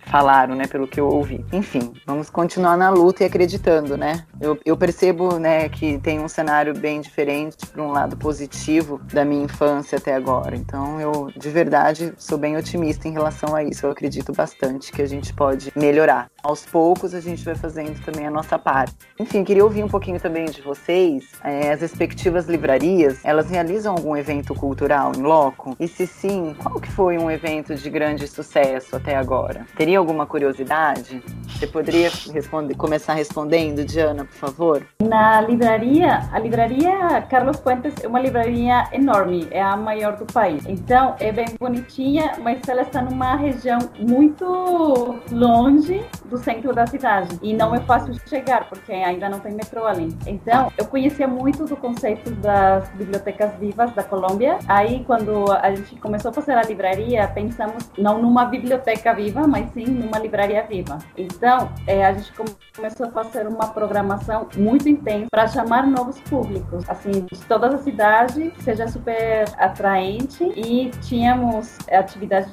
falaram, 0.02 0.54
né, 0.54 0.66
pelo 0.66 0.86
que 0.86 1.00
eu 1.00 1.06
ouvi. 1.08 1.42
Enfim, 1.50 1.90
vamos 2.06 2.28
continuar 2.28 2.76
na 2.76 2.90
luta 2.90 3.22
e 3.22 3.26
acreditando, 3.26 3.96
né? 3.96 4.26
Eu, 4.38 4.58
eu 4.62 4.76
percebo, 4.76 5.38
né, 5.38 5.70
que 5.70 5.96
tem 6.00 6.20
um 6.20 6.28
cenário 6.28 6.78
bem 6.78 7.00
diferente 7.00 7.64
para 7.66 7.82
um 7.82 7.92
lado 7.92 8.14
positivo 8.14 9.00
da 9.10 9.24
minha 9.24 9.44
infância 9.44 9.96
até 9.96 10.14
agora. 10.14 10.54
Então, 10.54 11.00
eu 11.00 11.30
de 11.34 11.48
verdade 11.48 12.12
sou 12.18 12.36
bem 12.36 12.58
otimista 12.58 13.08
em 13.08 13.12
relação 13.12 13.56
a 13.56 13.64
isso. 13.64 13.86
Eu 13.86 13.90
acredito 13.90 14.34
bastante 14.34 14.92
que 14.92 15.00
a 15.00 15.08
gente 15.08 15.32
pode 15.32 15.72
melhorar. 15.74 16.30
Aos 16.42 16.64
poucos 16.64 17.14
a 17.14 17.20
gente 17.20 17.44
vai 17.44 17.56
fazendo 17.56 18.00
também 18.04 18.26
a 18.26 18.30
nossa 18.30 18.56
parte. 18.56 18.94
Enfim, 19.18 19.42
queria 19.42 19.64
ouvir 19.64 19.82
um 19.82 19.88
pouquinho 19.88 20.20
também 20.20 20.44
de 20.44 20.62
vocês 20.62 21.32
é, 21.42 21.72
as 21.72 21.80
respectivas 21.80 22.46
livrarias, 22.46 23.24
elas 23.24 23.50
realizam 23.50 23.94
algum 23.94 24.16
evento 24.16 24.54
cultural 24.54 25.12
em 25.16 25.20
loco? 25.20 25.76
E 25.80 25.88
se 25.88 26.06
sim, 26.06 26.54
qual 26.62 26.80
que 26.80 26.90
foi 26.90 27.18
um 27.18 27.28
evento 27.28 27.74
de 27.74 27.90
grande 27.90 28.28
sucesso 28.28 28.94
até 28.94 29.16
agora? 29.16 29.66
Teria 29.76 29.98
alguma 29.98 30.26
curiosidade? 30.26 31.22
Você 31.48 31.66
poderia 31.66 32.08
responder, 32.32 32.76
começar 32.76 33.14
respondendo, 33.14 33.84
Diana, 33.84 34.24
por 34.24 34.34
favor? 34.34 34.86
Na 35.02 35.40
livraria, 35.40 36.28
a 36.32 36.38
livraria 36.38 37.22
Carlos 37.22 37.58
Fuentes 37.58 37.94
é 38.00 38.06
uma 38.06 38.20
livraria 38.20 38.84
enorme, 38.92 39.48
é 39.50 39.60
a 39.60 39.76
maior 39.76 40.16
do 40.16 40.24
país. 40.24 40.64
Então, 40.66 41.16
é 41.18 41.32
bem 41.32 41.46
bonitinha, 41.58 42.34
mas 42.40 42.60
ela 42.68 42.82
está 42.82 43.02
numa 43.02 43.34
região 43.34 43.78
muito 43.98 45.18
longe 45.32 46.00
do 46.28 46.38
centro 46.38 46.72
da 46.72 46.86
cidade. 46.86 47.38
E 47.42 47.54
não 47.54 47.74
é 47.74 47.80
fácil 47.80 48.14
chegar, 48.26 48.68
porque 48.68 48.92
ainda 48.92 49.28
não 49.28 49.40
tem 49.40 49.52
metrô 49.52 49.86
ali. 49.86 50.16
Então, 50.26 50.72
eu 50.76 50.86
conhecia 50.86 51.26
muito 51.26 51.64
do 51.64 51.76
conceito 51.76 52.30
das 52.36 52.88
bibliotecas 52.90 53.54
vivas 53.58 53.92
da 53.92 54.02
Colômbia. 54.02 54.58
Aí, 54.68 55.04
quando 55.04 55.50
a 55.52 55.74
gente 55.74 55.96
começou 55.96 56.30
a 56.30 56.34
fazer 56.34 56.52
a 56.52 56.62
livraria, 56.62 57.26
pensamos 57.28 57.90
não 57.96 58.20
numa 58.20 58.44
biblioteca 58.44 59.14
viva, 59.14 59.46
mas 59.46 59.70
sim 59.72 59.86
numa 59.86 60.18
livraria 60.18 60.62
viva. 60.62 60.98
Então, 61.16 61.70
é, 61.86 62.04
a 62.04 62.12
gente 62.12 62.32
começou 62.74 63.06
a 63.06 63.10
fazer 63.10 63.46
uma 63.46 63.68
programação 63.68 64.48
muito 64.56 64.88
intensa 64.88 65.26
para 65.30 65.46
chamar 65.46 65.86
novos 65.86 66.20
públicos, 66.20 66.88
assim, 66.88 67.26
de 67.30 67.38
todas 67.46 67.74
as 67.74 67.80
cidades, 67.82 68.52
seja 68.62 68.86
super 68.88 69.44
atraente 69.58 70.44
e 70.56 70.90
tínhamos 71.02 71.78
atividades 71.90 72.52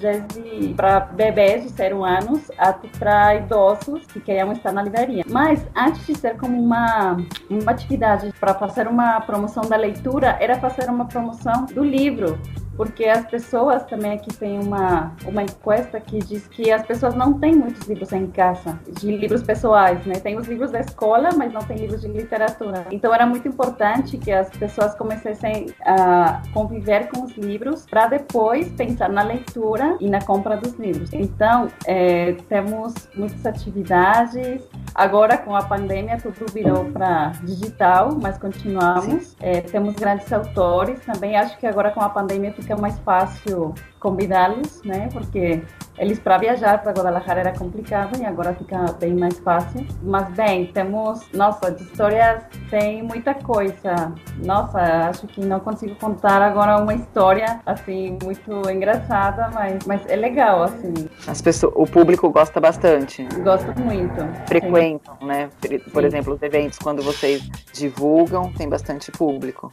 para 0.76 1.00
bebês 1.02 1.64
de 1.64 1.70
0 1.70 2.04
anos 2.04 2.52
até 2.58 2.88
para 3.00 3.36
idosos 3.36 3.65
que 4.08 4.20
queriam 4.20 4.52
estar 4.52 4.72
na 4.72 4.84
livraria. 4.84 5.24
Mas 5.30 5.66
antes 5.76 6.06
de 6.06 6.16
ser 6.18 6.38
como 6.38 6.62
uma, 6.62 7.18
uma 7.50 7.72
atividade 7.72 8.34
para 8.40 8.54
fazer 8.54 8.88
uma 8.88 9.20
promoção 9.22 9.64
da 9.64 9.76
leitura, 9.76 10.38
era 10.40 10.60
fazer 10.60 10.90
uma 10.90 11.06
promoção 11.06 11.66
do 11.66 11.84
livro 11.84 12.40
porque 12.76 13.06
as 13.06 13.26
pessoas 13.26 13.84
também 13.86 14.14
aqui 14.14 14.34
tem 14.34 14.60
uma, 14.60 15.14
uma 15.26 15.44
encuesta 15.44 16.00
que 16.00 16.20
diz 16.20 16.48
que 16.48 16.72
as 16.72 16.86
pessoas 16.86 17.16
não 17.16 17.34
têm 17.34 17.56
muitos 17.56 17.88
livros 17.88 18.12
em 18.12 18.28
casa, 18.28 18.80
de 19.00 19.16
livros 19.16 19.44
pessoais, 19.44 20.06
né? 20.06 20.16
Tem 20.16 20.38
os 20.38 20.48
livros 20.48 20.72
da 20.72 20.80
escola, 20.80 21.30
mas 21.36 21.54
não 21.54 21.62
tem 21.62 21.78
livros 21.78 22.02
de 22.02 22.08
literatura. 22.08 22.86
Então 22.92 23.14
era 23.14 23.26
muito 23.26 23.48
importante 23.48 24.18
que 24.18 24.32
as 24.32 24.50
pessoas 24.50 24.96
começassem 24.96 25.68
a 25.86 26.42
conviver 26.54 27.10
com 27.10 27.24
os 27.24 27.36
livros 27.38 27.86
para 27.86 28.08
depois 28.08 28.70
pensar 28.72 29.10
na 29.10 29.24
leitura 29.24 29.98
e 30.00 30.10
na 30.10 30.22
compra 30.22 30.58
dos 30.58 30.74
livros. 30.74 31.12
Então 31.14 31.68
é, 31.86 32.34
temos 32.50 32.94
muitas 33.16 33.46
atividades. 33.46 34.64
Agora 34.94 35.38
com 35.38 35.56
a 35.56 35.64
pandemia 35.64 36.18
tudo 36.18 36.52
virou 36.52 36.86
para 36.86 37.32
digital, 37.44 38.18
mas 38.22 38.38
continuamos. 38.38 39.36
É, 39.40 39.62
temos 39.62 39.96
grandes 39.96 40.32
autores 40.32 41.00
também. 41.06 41.36
Acho 41.36 41.58
que 41.58 41.68
agora 41.68 41.92
com 41.92 42.02
a 42.02 42.10
pandemia 42.10 42.52
fica 42.66 42.76
mais 42.76 42.98
fácil 43.00 43.76
convidá-los, 44.00 44.82
né? 44.84 45.08
Porque 45.14 45.62
eles 45.98 46.20
para 46.20 46.38
viajar 46.38 46.82
para 46.82 46.92
Guadalajara 46.92 47.40
era 47.40 47.58
complicado 47.58 48.20
e 48.20 48.26
agora 48.26 48.54
fica 48.54 48.92
bem 49.00 49.16
mais 49.16 49.40
fácil. 49.40 49.86
Mas 50.04 50.30
bem, 50.36 50.68
temos, 50.68 51.32
nossa, 51.32 51.72
de 51.72 51.84
histórias 51.84 52.44
tem 52.70 53.02
muita 53.02 53.34
coisa. 53.34 54.14
Nossa, 54.44 54.80
acho 55.10 55.28
que 55.28 55.42
não 55.46 55.60
consigo 55.60 55.96
contar 55.96 56.42
agora 56.42 56.78
uma 56.78 56.94
história 56.94 57.62
assim 57.66 58.18
muito 58.22 58.70
engraçada, 58.70 59.50
mas, 59.54 59.86
mas 59.86 60.02
é 60.08 60.16
legal 60.16 60.64
assim. 60.64 60.94
As 61.28 61.42
pessoas, 61.42 61.74
o 61.76 61.86
público 61.86 62.30
gosta 62.30 62.60
bastante. 62.60 63.24
Gosta 63.44 63.74
muito. 63.80 64.22
Frequentam, 64.48 65.18
sim. 65.20 65.26
né? 65.26 65.50
Por 65.92 66.02
sim. 66.02 66.08
exemplo, 66.08 66.34
os 66.34 66.42
eventos 66.42 66.80
quando 66.80 67.02
vocês 67.02 67.48
divulgam 67.74 68.52
tem 68.54 68.68
bastante 68.68 69.12
público. 69.12 69.70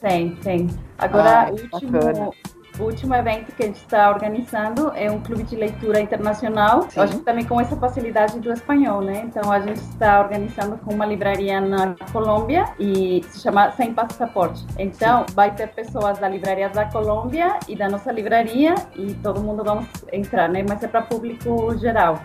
Tem, 0.00 0.36
tem. 0.36 0.68
Agora, 0.98 1.48
ah, 1.48 1.50
último, 1.50 1.92
bacana. 1.92 2.30
O 2.78 2.82
último 2.82 3.14
evento 3.14 3.52
que 3.52 3.62
a 3.62 3.66
gente 3.66 3.76
está 3.76 4.10
organizando 4.10 4.92
é 4.94 5.10
um 5.10 5.18
clube 5.20 5.44
de 5.44 5.56
leitura 5.56 5.98
internacional. 5.98 6.82
Sim. 6.90 7.06
Gente 7.06 7.20
também 7.20 7.44
com 7.44 7.58
essa 7.58 7.74
facilidade 7.74 8.38
do 8.38 8.52
espanhol, 8.52 9.00
né? 9.00 9.22
Então 9.24 9.50
a 9.50 9.60
gente 9.60 9.80
está 9.80 10.20
organizando 10.20 10.76
com 10.78 10.92
uma 10.92 11.06
livraria 11.06 11.58
na 11.58 11.94
Colômbia 12.12 12.66
e 12.78 13.24
se 13.30 13.40
chama 13.40 13.70
Sem 13.72 13.94
Passaporte. 13.94 14.62
Então 14.78 15.24
Sim. 15.26 15.34
vai 15.34 15.54
ter 15.54 15.68
pessoas 15.68 16.18
da 16.18 16.28
livraria 16.28 16.68
da 16.68 16.84
Colômbia 16.84 17.58
e 17.66 17.74
da 17.74 17.88
nossa 17.88 18.12
livraria 18.12 18.74
e 18.94 19.14
todo 19.14 19.40
mundo 19.40 19.64
vamos 19.64 19.88
entrar, 20.12 20.46
né? 20.48 20.62
Mas 20.68 20.82
é 20.82 20.88
para 20.88 21.00
público 21.00 21.78
geral. 21.78 22.20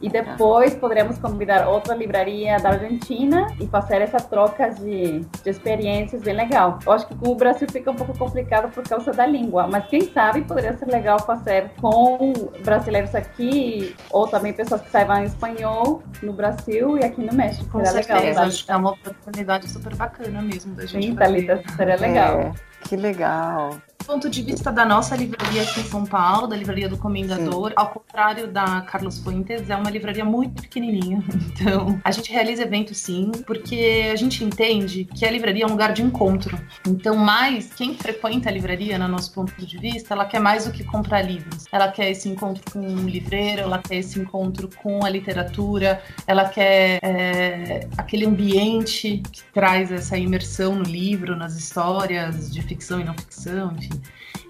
E 0.00 0.08
depois 0.08 0.74
poderemos 0.74 1.18
convidar 1.18 1.68
outra 1.68 1.94
livraria 1.94 2.58
da 2.58 2.70
Argentina 2.70 3.46
e 3.60 3.66
fazer 3.66 4.00
essa 4.00 4.18
troca 4.18 4.70
de, 4.70 5.20
de 5.20 5.50
experiências 5.50 6.22
bem 6.22 6.34
legal. 6.34 6.78
Eu 6.86 6.92
acho 6.92 7.06
que 7.06 7.14
com 7.14 7.28
o 7.28 7.34
Brasil 7.34 7.68
fica 7.70 7.90
um 7.90 7.94
pouco 7.94 8.16
complicado 8.16 8.72
por 8.72 8.82
causa 8.88 9.12
da 9.12 9.26
língua, 9.26 9.66
mas 9.66 9.86
quem 9.86 10.02
sabe 10.12 10.42
poderia 10.42 10.76
ser 10.76 10.86
legal 10.86 11.18
fazer 11.20 11.70
com 11.80 12.32
brasileiros 12.64 13.14
aqui 13.14 13.94
ou 14.10 14.26
também 14.26 14.52
pessoas 14.52 14.80
que 14.80 14.90
saibam 14.90 15.22
espanhol 15.24 16.02
no 16.22 16.32
Brasil 16.32 16.98
e 16.98 17.04
aqui 17.04 17.20
no 17.20 17.34
México. 17.34 17.70
Com 17.70 17.84
seria 17.84 18.02
certeza, 18.02 18.40
legal. 18.40 18.56
É 18.68 18.76
uma 18.76 18.90
oportunidade 18.92 19.68
super 19.68 19.94
bacana 19.94 20.40
mesmo 20.40 20.74
da 20.74 20.86
gente. 20.86 21.06
Sim, 21.06 21.14
Thalita, 21.14 21.62
seria 21.76 21.96
legal. 21.96 22.40
É, 22.40 22.52
que 22.88 22.96
legal 22.96 23.70
ponto 24.04 24.28
de 24.28 24.42
vista 24.42 24.70
da 24.72 24.84
nossa 24.84 25.16
livraria 25.16 25.62
aqui 25.62 25.80
em 25.80 25.84
São 25.84 26.04
Paulo, 26.04 26.46
da 26.46 26.56
livraria 26.56 26.88
do 26.88 26.96
Comendador, 26.96 27.68
Sim. 27.68 27.74
ao 27.76 27.90
contrário 27.90 28.48
da 28.48 28.80
Carlos 28.82 29.18
Fuentes, 29.18 29.68
é 29.70 29.76
uma 29.76 29.90
livraria 29.90 30.24
muito 30.24 30.62
pequenininha. 30.62 31.22
Então, 31.60 32.00
a 32.04 32.10
gente 32.10 32.32
realiza 32.32 32.62
eventos 32.62 32.96
sim, 32.96 33.32
porque 33.46 34.08
a 34.10 34.16
gente 34.16 34.42
entende 34.42 35.04
que 35.04 35.26
a 35.26 35.30
livraria 35.30 35.64
é 35.64 35.66
um 35.66 35.70
lugar 35.70 35.92
de 35.92 36.02
encontro. 36.02 36.58
Então, 36.86 37.16
mais 37.16 37.74
quem 37.74 37.94
frequenta 37.94 38.48
a 38.48 38.52
livraria, 38.52 38.98
no 38.98 39.06
nosso 39.06 39.32
ponto 39.34 39.54
de 39.66 39.78
vista, 39.78 40.14
ela 40.14 40.24
quer 40.24 40.40
mais 40.40 40.64
do 40.64 40.72
que 40.72 40.82
comprar 40.82 41.20
livros. 41.20 41.66
Ela 41.70 41.88
quer 41.88 42.10
esse 42.10 42.30
encontro 42.30 42.62
com 42.72 42.78
um 42.80 43.06
livreiro, 43.06 43.62
ela 43.62 43.78
quer 43.78 43.96
esse 43.96 44.18
encontro 44.18 44.70
com 44.82 45.04
a 45.04 45.10
literatura, 45.10 46.02
ela 46.26 46.48
quer 46.48 46.98
é, 47.02 47.86
aquele 47.98 48.24
ambiente 48.24 49.22
que 49.30 49.42
traz 49.52 49.92
essa 49.92 50.16
imersão 50.16 50.76
no 50.76 50.84
livro, 50.84 51.36
nas 51.36 51.56
histórias 51.56 52.50
de 52.50 52.62
ficção 52.62 53.00
e 53.00 53.04
não 53.04 53.14
ficção, 53.14 53.72
enfim. 53.76 53.99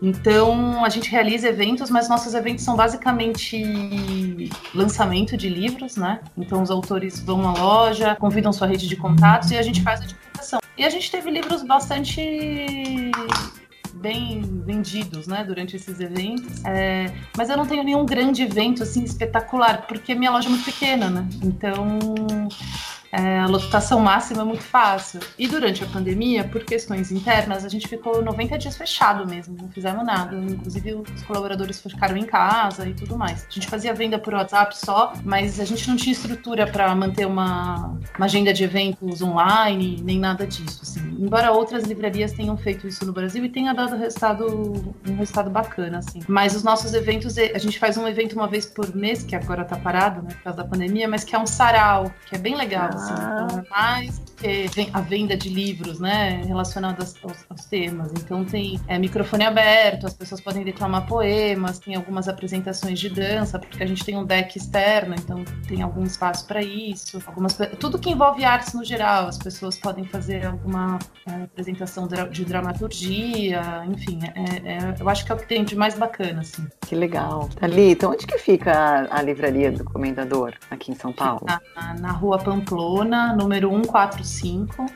Então, 0.02 0.84
a 0.84 0.88
gente 0.88 1.10
realiza 1.10 1.48
eventos, 1.48 1.90
mas 1.90 2.08
nossos 2.08 2.34
eventos 2.34 2.64
são 2.64 2.74
basicamente 2.74 4.48
lançamento 4.74 5.36
de 5.36 5.48
livros, 5.48 5.96
né? 5.96 6.20
Então, 6.38 6.62
os 6.62 6.70
autores 6.70 7.20
vão 7.20 7.46
à 7.46 7.52
loja, 7.52 8.16
convidam 8.16 8.52
sua 8.52 8.66
rede 8.66 8.88
de 8.88 8.96
contatos 8.96 9.50
e 9.50 9.58
a 9.58 9.62
gente 9.62 9.82
faz 9.82 10.00
a 10.00 10.06
divulgação. 10.06 10.60
E 10.78 10.84
a 10.84 10.88
gente 10.88 11.10
teve 11.10 11.30
livros 11.30 11.62
bastante 11.62 13.10
bem 14.00 14.40
vendidos, 14.64 15.26
né, 15.26 15.44
durante 15.44 15.76
esses 15.76 16.00
eventos. 16.00 16.64
É, 16.64 17.12
mas 17.36 17.50
eu 17.50 17.56
não 17.56 17.66
tenho 17.66 17.84
nenhum 17.84 18.06
grande 18.06 18.42
evento 18.42 18.82
assim 18.82 19.04
espetacular, 19.04 19.86
porque 19.86 20.14
minha 20.14 20.30
loja 20.30 20.48
é 20.48 20.50
muito 20.50 20.64
pequena, 20.64 21.10
né? 21.10 21.28
Então 21.42 21.98
é, 23.12 23.40
a 23.40 23.46
lotação 23.46 23.98
máxima 24.00 24.42
é 24.42 24.44
muito 24.44 24.62
fácil. 24.62 25.20
E 25.38 25.48
durante 25.48 25.82
a 25.82 25.86
pandemia, 25.86 26.44
por 26.44 26.64
questões 26.64 27.10
internas, 27.10 27.64
a 27.64 27.68
gente 27.68 27.88
ficou 27.88 28.22
90 28.22 28.56
dias 28.56 28.76
fechado 28.76 29.26
mesmo, 29.26 29.56
não 29.60 29.68
fizemos 29.68 30.04
nada. 30.04 30.36
Inclusive, 30.36 30.94
os 30.94 31.22
colaboradores 31.24 31.80
ficaram 31.80 32.16
em 32.16 32.24
casa 32.24 32.88
e 32.88 32.94
tudo 32.94 33.18
mais. 33.18 33.46
A 33.48 33.52
gente 33.52 33.66
fazia 33.66 33.92
venda 33.92 34.18
por 34.18 34.34
WhatsApp 34.34 34.76
só, 34.78 35.12
mas 35.24 35.58
a 35.58 35.64
gente 35.64 35.88
não 35.88 35.96
tinha 35.96 36.12
estrutura 36.12 36.66
para 36.66 36.94
manter 36.94 37.26
uma, 37.26 37.98
uma, 38.16 38.26
agenda 38.26 38.52
de 38.52 38.62
eventos 38.62 39.20
online, 39.20 40.00
nem 40.04 40.18
nada 40.18 40.46
disso. 40.46 40.80
Assim. 40.82 41.00
Embora 41.18 41.50
outras 41.50 41.84
livrarias 41.84 42.32
tenham 42.32 42.56
feito 42.56 42.86
isso 42.86 43.04
no 43.04 43.12
Brasil 43.12 43.44
e 43.44 43.48
tenha 43.48 43.74
dado 43.74 43.96
resultado, 43.96 44.94
um 45.08 45.16
resultado 45.16 45.50
bacana, 45.50 45.98
assim. 45.98 46.20
Mas 46.28 46.54
os 46.54 46.62
nossos 46.62 46.94
eventos, 46.94 47.36
a 47.36 47.58
gente 47.58 47.78
faz 47.78 47.96
um 47.96 48.06
evento 48.06 48.34
uma 48.34 48.46
vez 48.46 48.66
por 48.66 48.94
mês, 48.94 49.24
que 49.24 49.34
agora 49.34 49.64
tá 49.64 49.76
parado, 49.76 50.22
né, 50.22 50.28
por 50.34 50.42
causa 50.42 50.58
da 50.58 50.64
pandemia, 50.64 51.08
mas 51.08 51.24
que 51.24 51.34
é 51.34 51.38
um 51.38 51.46
sarau, 51.46 52.12
que 52.26 52.36
é 52.36 52.38
bem 52.38 52.56
legal. 52.56 52.99
Assim, 53.00 53.14
então, 53.14 53.58
é 53.58 53.68
mais 53.70 54.20
que 54.36 54.70
a 54.92 55.00
venda 55.00 55.36
de 55.36 55.48
livros, 55.48 56.00
né, 56.00 56.42
relacionados 56.46 57.14
aos, 57.22 57.44
aos 57.48 57.64
temas. 57.66 58.10
Então 58.12 58.44
tem 58.44 58.80
é, 58.86 58.98
microfone 58.98 59.44
aberto, 59.44 60.06
as 60.06 60.14
pessoas 60.14 60.40
podem 60.40 60.64
declamar 60.64 61.06
poemas, 61.06 61.78
tem 61.78 61.94
algumas 61.94 62.28
apresentações 62.28 62.98
de 62.98 63.08
dança, 63.08 63.58
porque 63.58 63.82
a 63.82 63.86
gente 63.86 64.04
tem 64.04 64.16
um 64.16 64.24
deck 64.24 64.56
externo, 64.56 65.14
então 65.14 65.44
tem 65.66 65.82
algum 65.82 66.04
espaço 66.04 66.46
para 66.46 66.62
isso. 66.62 67.22
Algumas 67.26 67.56
tudo 67.78 67.98
que 67.98 68.10
envolve 68.10 68.44
artes 68.44 68.72
no 68.74 68.84
geral, 68.84 69.28
as 69.28 69.38
pessoas 69.38 69.78
podem 69.78 70.04
fazer 70.04 70.46
alguma 70.46 70.98
é, 71.26 71.44
apresentação 71.44 72.08
de 72.30 72.44
dramaturgia, 72.44 73.62
enfim, 73.86 74.20
é, 74.34 74.74
é, 74.74 74.94
eu 74.98 75.08
acho 75.08 75.24
que 75.24 75.32
é 75.32 75.34
o 75.34 75.38
que 75.38 75.46
tem 75.46 75.64
de 75.64 75.76
mais 75.76 75.94
bacana, 75.94 76.40
assim. 76.40 76.66
Que 76.86 76.94
legal. 76.94 77.48
Thalita, 77.58 78.08
onde 78.08 78.26
que 78.26 78.38
fica 78.38 78.72
a, 78.72 79.18
a 79.18 79.22
livraria 79.22 79.70
do 79.70 79.84
Comendador 79.84 80.54
aqui 80.70 80.92
em 80.92 80.94
São 80.94 81.12
Paulo? 81.12 81.46
Na, 81.76 81.94
na 81.94 82.12
rua 82.12 82.38
Pamplona 82.38 82.89
número 83.36 83.70
145, 83.70 84.86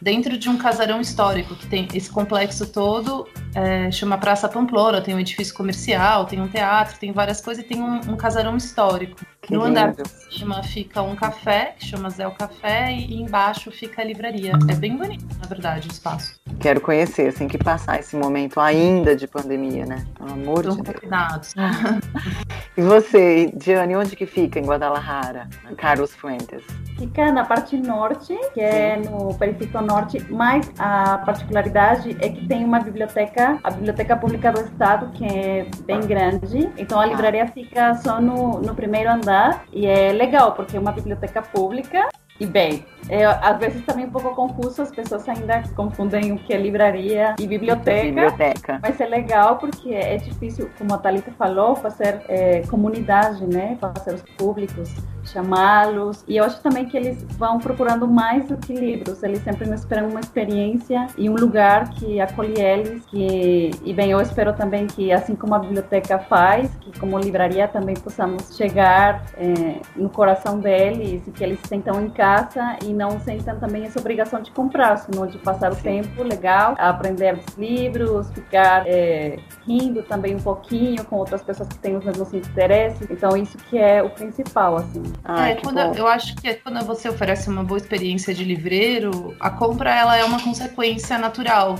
dentro 0.00 0.36
de 0.36 0.48
um 0.48 0.58
casarão 0.58 1.00
histórico 1.00 1.54
que 1.54 1.66
tem 1.66 1.88
esse 1.94 2.10
complexo 2.10 2.66
todo, 2.66 3.28
é, 3.56 3.90
chama 3.90 4.18
Praça 4.18 4.50
Pamplona, 4.50 5.00
tem 5.00 5.14
um 5.14 5.18
edifício 5.18 5.54
comercial, 5.54 6.26
tem 6.26 6.38
um 6.38 6.46
teatro, 6.46 6.98
tem 6.98 7.10
várias 7.10 7.40
coisas 7.40 7.64
e 7.64 7.66
tem 7.66 7.80
um, 7.80 8.00
um 8.12 8.16
casarão 8.16 8.54
histórico. 8.54 9.16
Que 9.40 9.54
no 9.54 9.64
lindo. 9.64 9.78
andar 9.78 9.92
de 9.92 10.08
cima 10.30 10.62
fica 10.62 11.00
um 11.00 11.16
café, 11.16 11.74
que 11.78 11.86
chama 11.86 12.10
Zé 12.10 12.26
o 12.26 12.32
Café, 12.32 12.92
e 12.92 13.14
embaixo 13.14 13.70
fica 13.70 14.02
a 14.02 14.04
livraria. 14.04 14.52
É 14.68 14.74
bem 14.74 14.96
bonito, 14.96 15.24
na 15.40 15.46
verdade, 15.46 15.88
o 15.88 15.90
espaço. 15.90 16.38
Quero 16.60 16.82
conhecer, 16.82 17.28
assim 17.28 17.48
que 17.48 17.56
passar 17.56 17.98
esse 17.98 18.14
momento 18.14 18.60
ainda 18.60 19.16
de 19.16 19.26
pandemia, 19.26 19.86
né? 19.86 20.04
Pelo 20.18 20.32
amor 20.32 20.66
Estão 20.66 20.76
de 20.76 20.82
Deus. 20.82 21.00
Convidados. 21.00 21.54
E 22.78 22.82
você, 22.82 23.50
Diane, 23.56 23.96
onde 23.96 24.14
que 24.14 24.26
fica 24.26 24.58
em 24.58 24.66
Guadalajara, 24.66 25.48
Carlos 25.78 26.14
Fuentes? 26.14 26.62
Fica 26.98 27.32
na 27.32 27.42
parte 27.42 27.74
norte, 27.74 28.38
que 28.52 28.60
é 28.60 28.98
no 28.98 29.32
periférico 29.32 29.80
norte, 29.80 30.22
mas 30.28 30.70
a 30.78 31.16
particularidade 31.18 32.14
é 32.20 32.28
que 32.28 32.46
tem 32.46 32.66
uma 32.66 32.78
biblioteca, 32.78 33.45
a 33.62 33.70
Biblioteca 33.70 34.16
Pública 34.16 34.52
do 34.52 34.60
Estado, 34.60 35.10
que 35.12 35.24
é 35.24 35.66
bem 35.84 36.00
grande. 36.00 36.70
Então 36.76 36.98
a 36.98 37.02
ah. 37.02 37.06
livraria 37.06 37.46
fica 37.46 37.94
só 37.94 38.20
no, 38.20 38.60
no 38.60 38.74
primeiro 38.74 39.10
andar 39.10 39.64
e 39.72 39.86
é 39.86 40.12
legal, 40.12 40.52
porque 40.52 40.76
é 40.76 40.80
uma 40.80 40.92
biblioteca 40.92 41.42
pública 41.42 42.08
e 42.38 42.44
bem, 42.44 42.84
é, 43.08 43.24
às 43.24 43.58
vezes 43.58 43.84
também 43.84 44.06
um 44.06 44.10
pouco 44.10 44.34
confuso, 44.34 44.82
as 44.82 44.90
pessoas 44.90 45.28
ainda 45.28 45.62
confundem 45.74 46.32
o 46.32 46.38
que 46.38 46.52
é 46.52 46.56
livraria 46.56 47.34
e 47.38 47.46
biblioteca. 47.46 48.02
Biblioteca. 48.02 48.78
Mas 48.82 49.00
é 49.00 49.06
legal 49.06 49.56
porque 49.56 49.94
é 49.94 50.16
difícil, 50.16 50.70
como 50.78 50.94
a 50.94 50.98
Thalita 50.98 51.30
falou, 51.32 51.76
fazer 51.76 52.22
é, 52.28 52.62
comunidade, 52.62 53.46
né? 53.46 53.76
Fazer 53.80 54.14
os 54.14 54.22
públicos, 54.36 54.94
chamá-los. 55.24 56.24
E 56.26 56.36
eu 56.36 56.44
acho 56.44 56.60
também 56.62 56.86
que 56.86 56.96
eles 56.96 57.22
vão 57.38 57.58
procurando 57.58 58.06
mais 58.06 58.46
do 58.46 58.56
que 58.56 58.74
livros, 58.74 59.22
eles 59.22 59.42
sempre 59.42 59.68
esperam 59.70 60.08
uma 60.08 60.20
experiência 60.20 61.06
e 61.16 61.28
um 61.28 61.34
lugar 61.34 61.90
que 61.90 62.20
acolhe 62.20 62.60
eles. 62.60 63.04
Que, 63.06 63.70
e 63.84 63.92
bem, 63.92 64.10
eu 64.10 64.20
espero 64.20 64.52
também 64.52 64.86
que, 64.86 65.12
assim 65.12 65.34
como 65.34 65.54
a 65.54 65.58
biblioteca 65.58 66.18
faz, 66.18 66.74
que 66.76 66.98
como 66.98 67.18
livraria 67.18 67.68
também 67.68 67.94
possamos 67.94 68.56
chegar 68.56 69.24
é, 69.36 69.80
no 69.94 70.08
coração 70.08 70.58
deles 70.58 71.26
e 71.26 71.30
que 71.30 71.44
eles 71.44 71.58
sentam 71.68 72.00
em 72.00 72.10
casa 72.10 72.56
casa 72.56 72.76
e 72.84 72.92
não 72.96 73.20
sentem 73.20 73.54
também 73.56 73.84
essa 73.84 73.98
obrigação 74.00 74.40
de 74.40 74.50
comprar, 74.50 74.96
senão 74.96 75.26
de 75.26 75.38
passar 75.38 75.72
o 75.72 75.76
tempo 75.76 76.22
legal, 76.22 76.74
aprender 76.78 77.38
os 77.38 77.56
livros, 77.56 78.30
ficar 78.30 78.86
é, 78.86 79.38
rindo 79.66 80.02
também 80.02 80.34
um 80.34 80.40
pouquinho 80.40 81.04
com 81.04 81.16
outras 81.16 81.42
pessoas 81.42 81.68
que 81.68 81.78
têm 81.78 81.96
os 81.96 82.04
mesmos 82.04 82.32
interesses. 82.32 83.06
Então, 83.10 83.36
isso 83.36 83.56
que 83.58 83.78
é 83.78 84.02
o 84.02 84.10
principal, 84.10 84.76
assim. 84.76 85.02
Ah, 85.24 85.50
é, 85.50 85.56
quando, 85.56 85.78
eu 85.96 86.06
acho 86.06 86.34
que 86.36 86.54
quando 86.54 86.84
você 86.84 87.08
oferece 87.08 87.48
uma 87.48 87.62
boa 87.62 87.78
experiência 87.78 88.34
de 88.34 88.44
livreiro, 88.44 89.36
a 89.38 89.50
compra 89.50 89.94
ela 89.94 90.16
é 90.16 90.24
uma 90.24 90.42
consequência 90.42 91.18
natural 91.18 91.76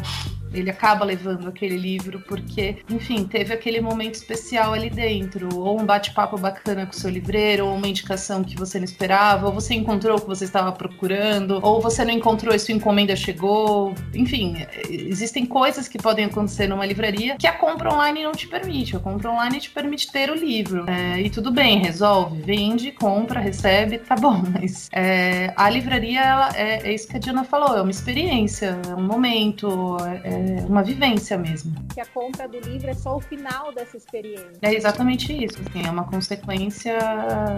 ele 0.60 0.70
acaba 0.70 1.04
levando 1.04 1.48
aquele 1.48 1.76
livro 1.76 2.20
porque, 2.20 2.78
enfim, 2.90 3.24
teve 3.24 3.52
aquele 3.52 3.80
momento 3.80 4.14
especial 4.14 4.72
ali 4.72 4.90
dentro, 4.90 5.48
ou 5.58 5.80
um 5.80 5.84
bate-papo 5.84 6.38
bacana 6.38 6.86
com 6.86 6.92
o 6.92 6.96
seu 6.96 7.10
livreiro, 7.10 7.66
ou 7.66 7.74
uma 7.74 7.88
indicação 7.88 8.42
que 8.42 8.56
você 8.56 8.78
não 8.78 8.84
esperava, 8.84 9.46
ou 9.46 9.52
você 9.52 9.74
encontrou 9.74 10.18
o 10.18 10.20
que 10.20 10.26
você 10.26 10.44
estava 10.44 10.72
procurando, 10.72 11.60
ou 11.62 11.80
você 11.80 12.04
não 12.04 12.12
encontrou 12.12 12.54
e 12.54 12.58
sua 12.58 12.74
encomenda 12.74 13.14
chegou. 13.16 13.94
Enfim, 14.14 14.66
existem 14.88 15.46
coisas 15.46 15.88
que 15.88 15.98
podem 15.98 16.24
acontecer 16.26 16.66
numa 16.66 16.86
livraria 16.86 17.36
que 17.36 17.46
a 17.46 17.52
compra 17.52 17.92
online 17.92 18.22
não 18.22 18.32
te 18.32 18.46
permite. 18.46 18.96
A 18.96 19.00
compra 19.00 19.30
online 19.30 19.60
te 19.60 19.70
permite 19.70 20.10
ter 20.10 20.30
o 20.30 20.34
livro. 20.34 20.84
É, 20.88 21.20
e 21.20 21.30
tudo 21.30 21.50
bem, 21.50 21.78
resolve, 21.78 22.40
vende, 22.42 22.92
compra, 22.92 23.40
recebe, 23.40 23.98
tá 23.98 24.14
bom. 24.14 24.42
Mas 24.54 24.88
é, 24.92 25.52
a 25.56 25.68
livraria, 25.68 26.20
ela, 26.20 26.48
é, 26.54 26.88
é, 26.88 26.94
isso 26.94 27.08
que 27.08 27.16
a 27.16 27.20
Diana 27.20 27.44
falou, 27.44 27.76
é 27.76 27.82
uma 27.82 27.90
experiência, 27.90 28.78
é 28.88 28.94
um 28.94 29.02
momento, 29.02 29.96
é, 30.00 30.30
é 30.46 30.64
uma 30.66 30.82
vivência 30.82 31.36
mesmo. 31.36 31.74
Que 31.92 32.00
a 32.00 32.06
compra 32.06 32.48
do 32.48 32.58
livro 32.60 32.88
é 32.88 32.94
só 32.94 33.16
o 33.16 33.20
final 33.20 33.72
dessa 33.72 33.96
experiência. 33.96 34.58
É 34.62 34.74
exatamente 34.74 35.32
isso, 35.32 35.58
assim, 35.66 35.86
é 35.86 35.90
uma 35.90 36.04
consequência 36.04 36.98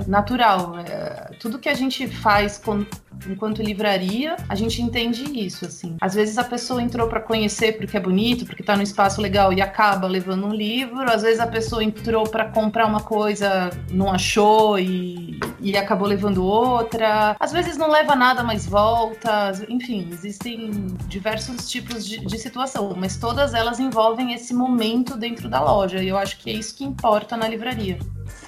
natural. 0.07 0.79
É, 0.79 1.31
tudo 1.39 1.59
que 1.59 1.69
a 1.69 1.75
gente 1.75 2.07
faz 2.07 2.59
com, 2.59 2.85
enquanto 3.29 3.63
livraria, 3.63 4.37
a 4.49 4.55
gente 4.55 4.81
entende 4.81 5.25
isso, 5.39 5.67
assim. 5.67 5.97
Às 6.01 6.15
vezes 6.15 6.39
a 6.39 6.45
pessoa 6.45 6.83
entrou 6.83 7.09
para 7.09 7.21
conhecer 7.21 7.77
porque 7.79 7.97
é 7.97 8.01
bonito, 8.01 8.47
porque 8.47 8.63
tá 8.63 8.77
num 8.77 8.83
espaço 8.83 9.21
legal 9.21 9.53
e 9.53 9.61
acaba 9.61 10.07
levando 10.07 10.47
um 10.47 10.55
livro. 10.55 11.11
Às 11.11 11.23
vezes 11.23 11.41
a 11.41 11.47
pessoa 11.47 11.83
entrou 11.83 12.25
para 12.25 12.47
comprar 12.47 12.87
uma 12.87 13.01
coisa, 13.01 13.71
não 13.91 14.11
achou 14.11 14.79
e, 14.79 15.39
e 15.61 15.77
acabou 15.77 16.07
levando 16.09 16.45
outra. 16.45 17.37
Às 17.39 17.53
vezes 17.53 17.77
não 17.77 17.91
leva 17.91 18.15
nada, 18.15 18.43
mas 18.43 18.67
volta. 18.67 19.53
Enfim, 19.69 20.09
existem 20.13 20.71
diversos 21.07 21.69
tipos 21.71 22.07
de, 22.07 22.25
de 22.25 22.39
situação 22.69 22.95
mas 22.97 23.17
todas 23.17 23.55
elas 23.55 23.81
envolvem 23.81 24.33
esse 24.33 24.55
momento 24.55 25.17
dentro 25.17 25.49
da 25.49 25.61
loja. 25.61 26.03
E 26.03 26.09
eu 26.09 26.17
acho 26.17 26.39
que 26.39 26.51
é 26.51 26.53
isso 26.53 26.77
que 26.77 26.85
importa 26.85 27.37
na 27.37 27.49
livraria. 27.49 27.99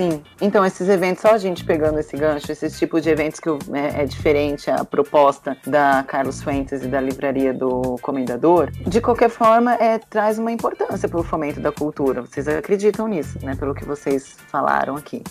Sim. 0.00 0.22
Então, 0.40 0.64
esses 0.64 0.88
eventos, 0.88 1.22
só 1.22 1.34
a 1.34 1.38
gente 1.38 1.62
pegando 1.62 1.98
esse 1.98 2.16
gancho, 2.16 2.50
esses 2.50 2.78
tipos 2.78 3.02
de 3.02 3.10
eventos 3.10 3.38
que 3.38 3.48
é, 3.48 4.02
é, 4.02 4.04
diferente 4.06 4.70
a 4.70 4.82
proposta 4.82 5.56
da 5.66 6.02
Carlos 6.06 6.42
Fuentes 6.42 6.82
e 6.82 6.88
da 6.88 7.00
livraria 7.00 7.52
do 7.52 7.98
Comendador, 8.00 8.70
de 8.70 8.98
qualquer 8.98 9.28
forma, 9.28 9.74
é, 9.74 9.98
traz 9.98 10.38
uma 10.38 10.50
importância 10.50 11.06
para 11.06 11.20
o 11.20 11.22
fomento 11.22 11.60
da 11.60 11.70
cultura. 11.70 12.22
Vocês 12.22 12.48
acreditam 12.48 13.08
nisso, 13.08 13.38
né? 13.42 13.54
Pelo 13.54 13.74
que 13.74 13.84
vocês 13.84 14.36
falaram 14.48 14.96
aqui. 14.96 15.22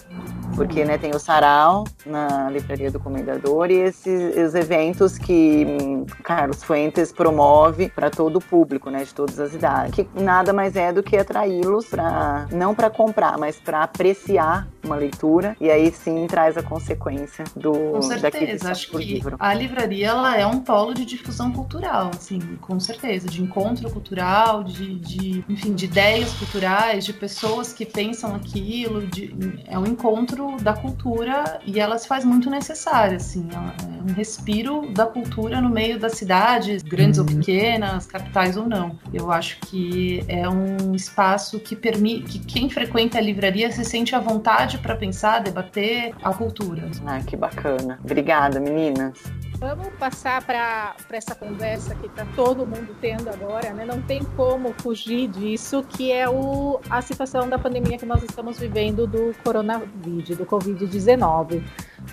Porque 0.55 0.85
né, 0.85 0.99
tem 0.99 1.15
o 1.15 1.19
sarau 1.19 1.85
na 2.05 2.49
livraria 2.51 2.91
do 2.91 2.99
Comendador 2.99 3.71
e 3.71 3.75
esses, 3.75 4.37
esses 4.37 4.53
eventos 4.55 5.17
que 5.17 5.65
hum, 5.65 6.05
Carlos 6.23 6.63
Fuentes 6.63 7.11
promove 7.11 7.89
para 7.89 8.09
todo 8.09 8.35
o 8.35 8.41
público, 8.41 8.78
né? 8.87 9.03
De 9.03 9.13
todas 9.13 9.39
as 9.39 9.53
idades. 9.53 9.93
Que 9.93 10.07
nada 10.13 10.53
mais 10.53 10.75
é 10.75 10.93
do 10.93 11.01
que 11.01 11.17
atraí-los 11.17 11.87
para 11.87 12.47
não 12.51 12.75
para 12.75 12.89
comprar, 12.89 13.37
mas 13.37 13.59
para 13.59 13.83
apreciar 13.83 14.67
uma 14.83 14.95
leitura 14.95 15.55
e 15.59 15.69
aí 15.69 15.91
sim 15.91 16.25
traz 16.27 16.57
a 16.57 16.63
consequência 16.63 17.43
do 17.55 17.73
com 17.73 18.01
certeza 18.01 18.71
acho 18.71 18.89
que 18.89 18.97
livro. 18.97 19.35
a 19.39 19.53
livraria 19.53 20.07
ela 20.07 20.37
é 20.37 20.45
um 20.45 20.59
polo 20.59 20.93
de 20.93 21.05
difusão 21.05 21.51
cultural 21.51 22.11
assim 22.15 22.39
com 22.61 22.79
certeza 22.79 23.27
de 23.27 23.41
encontro 23.41 23.89
cultural 23.89 24.63
de, 24.63 24.95
de 24.95 25.43
enfim 25.49 25.73
de 25.73 25.85
ideias 25.85 26.33
culturais 26.33 27.03
de 27.05 27.13
pessoas 27.13 27.73
que 27.73 27.85
pensam 27.85 28.35
aquilo 28.35 29.05
de, 29.07 29.35
é 29.67 29.77
um 29.77 29.85
encontro 29.85 30.57
da 30.61 30.73
cultura 30.73 31.59
e 31.65 31.79
ela 31.79 31.97
se 31.97 32.07
faz 32.07 32.23
muito 32.23 32.49
necessária 32.49 33.17
assim 33.17 33.47
é 33.53 34.11
um 34.11 34.13
respiro 34.13 34.91
da 34.93 35.05
cultura 35.05 35.61
no 35.61 35.69
meio 35.69 35.99
das 35.99 36.13
cidades 36.13 36.81
grandes 36.81 37.19
uhum. 37.19 37.25
ou 37.29 37.35
pequenas 37.35 38.05
capitais 38.05 38.55
ou 38.55 38.67
não 38.69 38.97
eu 39.13 39.31
acho 39.31 39.59
que 39.61 40.23
é 40.27 40.47
um 40.47 40.93
espaço 40.93 41.59
que 41.59 41.75
permite 41.75 42.39
que 42.39 42.39
quem 42.39 42.69
frequenta 42.69 43.17
a 43.17 43.21
livraria 43.21 43.71
se 43.71 43.83
sente 43.83 44.15
à 44.15 44.19
vontade 44.19 44.77
para 44.77 44.95
pensar, 44.95 45.41
debater 45.41 46.13
a 46.23 46.33
cultura. 46.33 46.89
Ah, 47.05 47.19
que 47.19 47.35
bacana. 47.35 47.99
Obrigada, 48.03 48.59
meninas. 48.59 49.21
Vamos 49.59 49.89
passar 49.99 50.41
para 50.43 50.95
essa 51.11 51.35
conversa 51.35 51.93
que 51.95 52.07
está 52.07 52.25
todo 52.35 52.65
mundo 52.65 52.95
tendo 53.01 53.29
agora, 53.29 53.73
né? 53.73 53.83
Não 53.83 54.01
tem 54.01 54.23
como 54.37 54.73
fugir 54.77 55.27
disso, 55.27 55.83
que 55.83 56.11
é 56.11 56.29
o, 56.29 56.79
a 56.89 57.01
situação 57.01 57.49
da 57.49 57.59
pandemia 57.59 57.97
que 57.97 58.05
nós 58.05 58.23
estamos 58.23 58.57
vivendo 58.57 59.05
do 59.05 59.35
coronavírus, 59.43 60.37
do 60.37 60.45
Covid-19. 60.45 61.61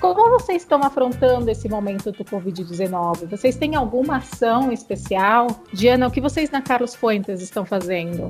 Como 0.01 0.29
vocês 0.39 0.63
estão 0.63 0.81
afrontando 0.83 1.51
esse 1.51 1.69
momento 1.69 2.13
do 2.13 2.25
Covid-19? 2.25 3.29
Vocês 3.31 3.57
têm 3.57 3.75
alguma 3.75 4.19
ação 4.19 4.71
especial? 4.71 5.47
Diana, 5.73 6.07
o 6.07 6.11
que 6.11 6.21
vocês 6.21 6.51
na 6.51 6.61
Carlos 6.61 6.95
Fuentes 6.95 7.41
estão 7.41 7.65
fazendo? 7.65 8.29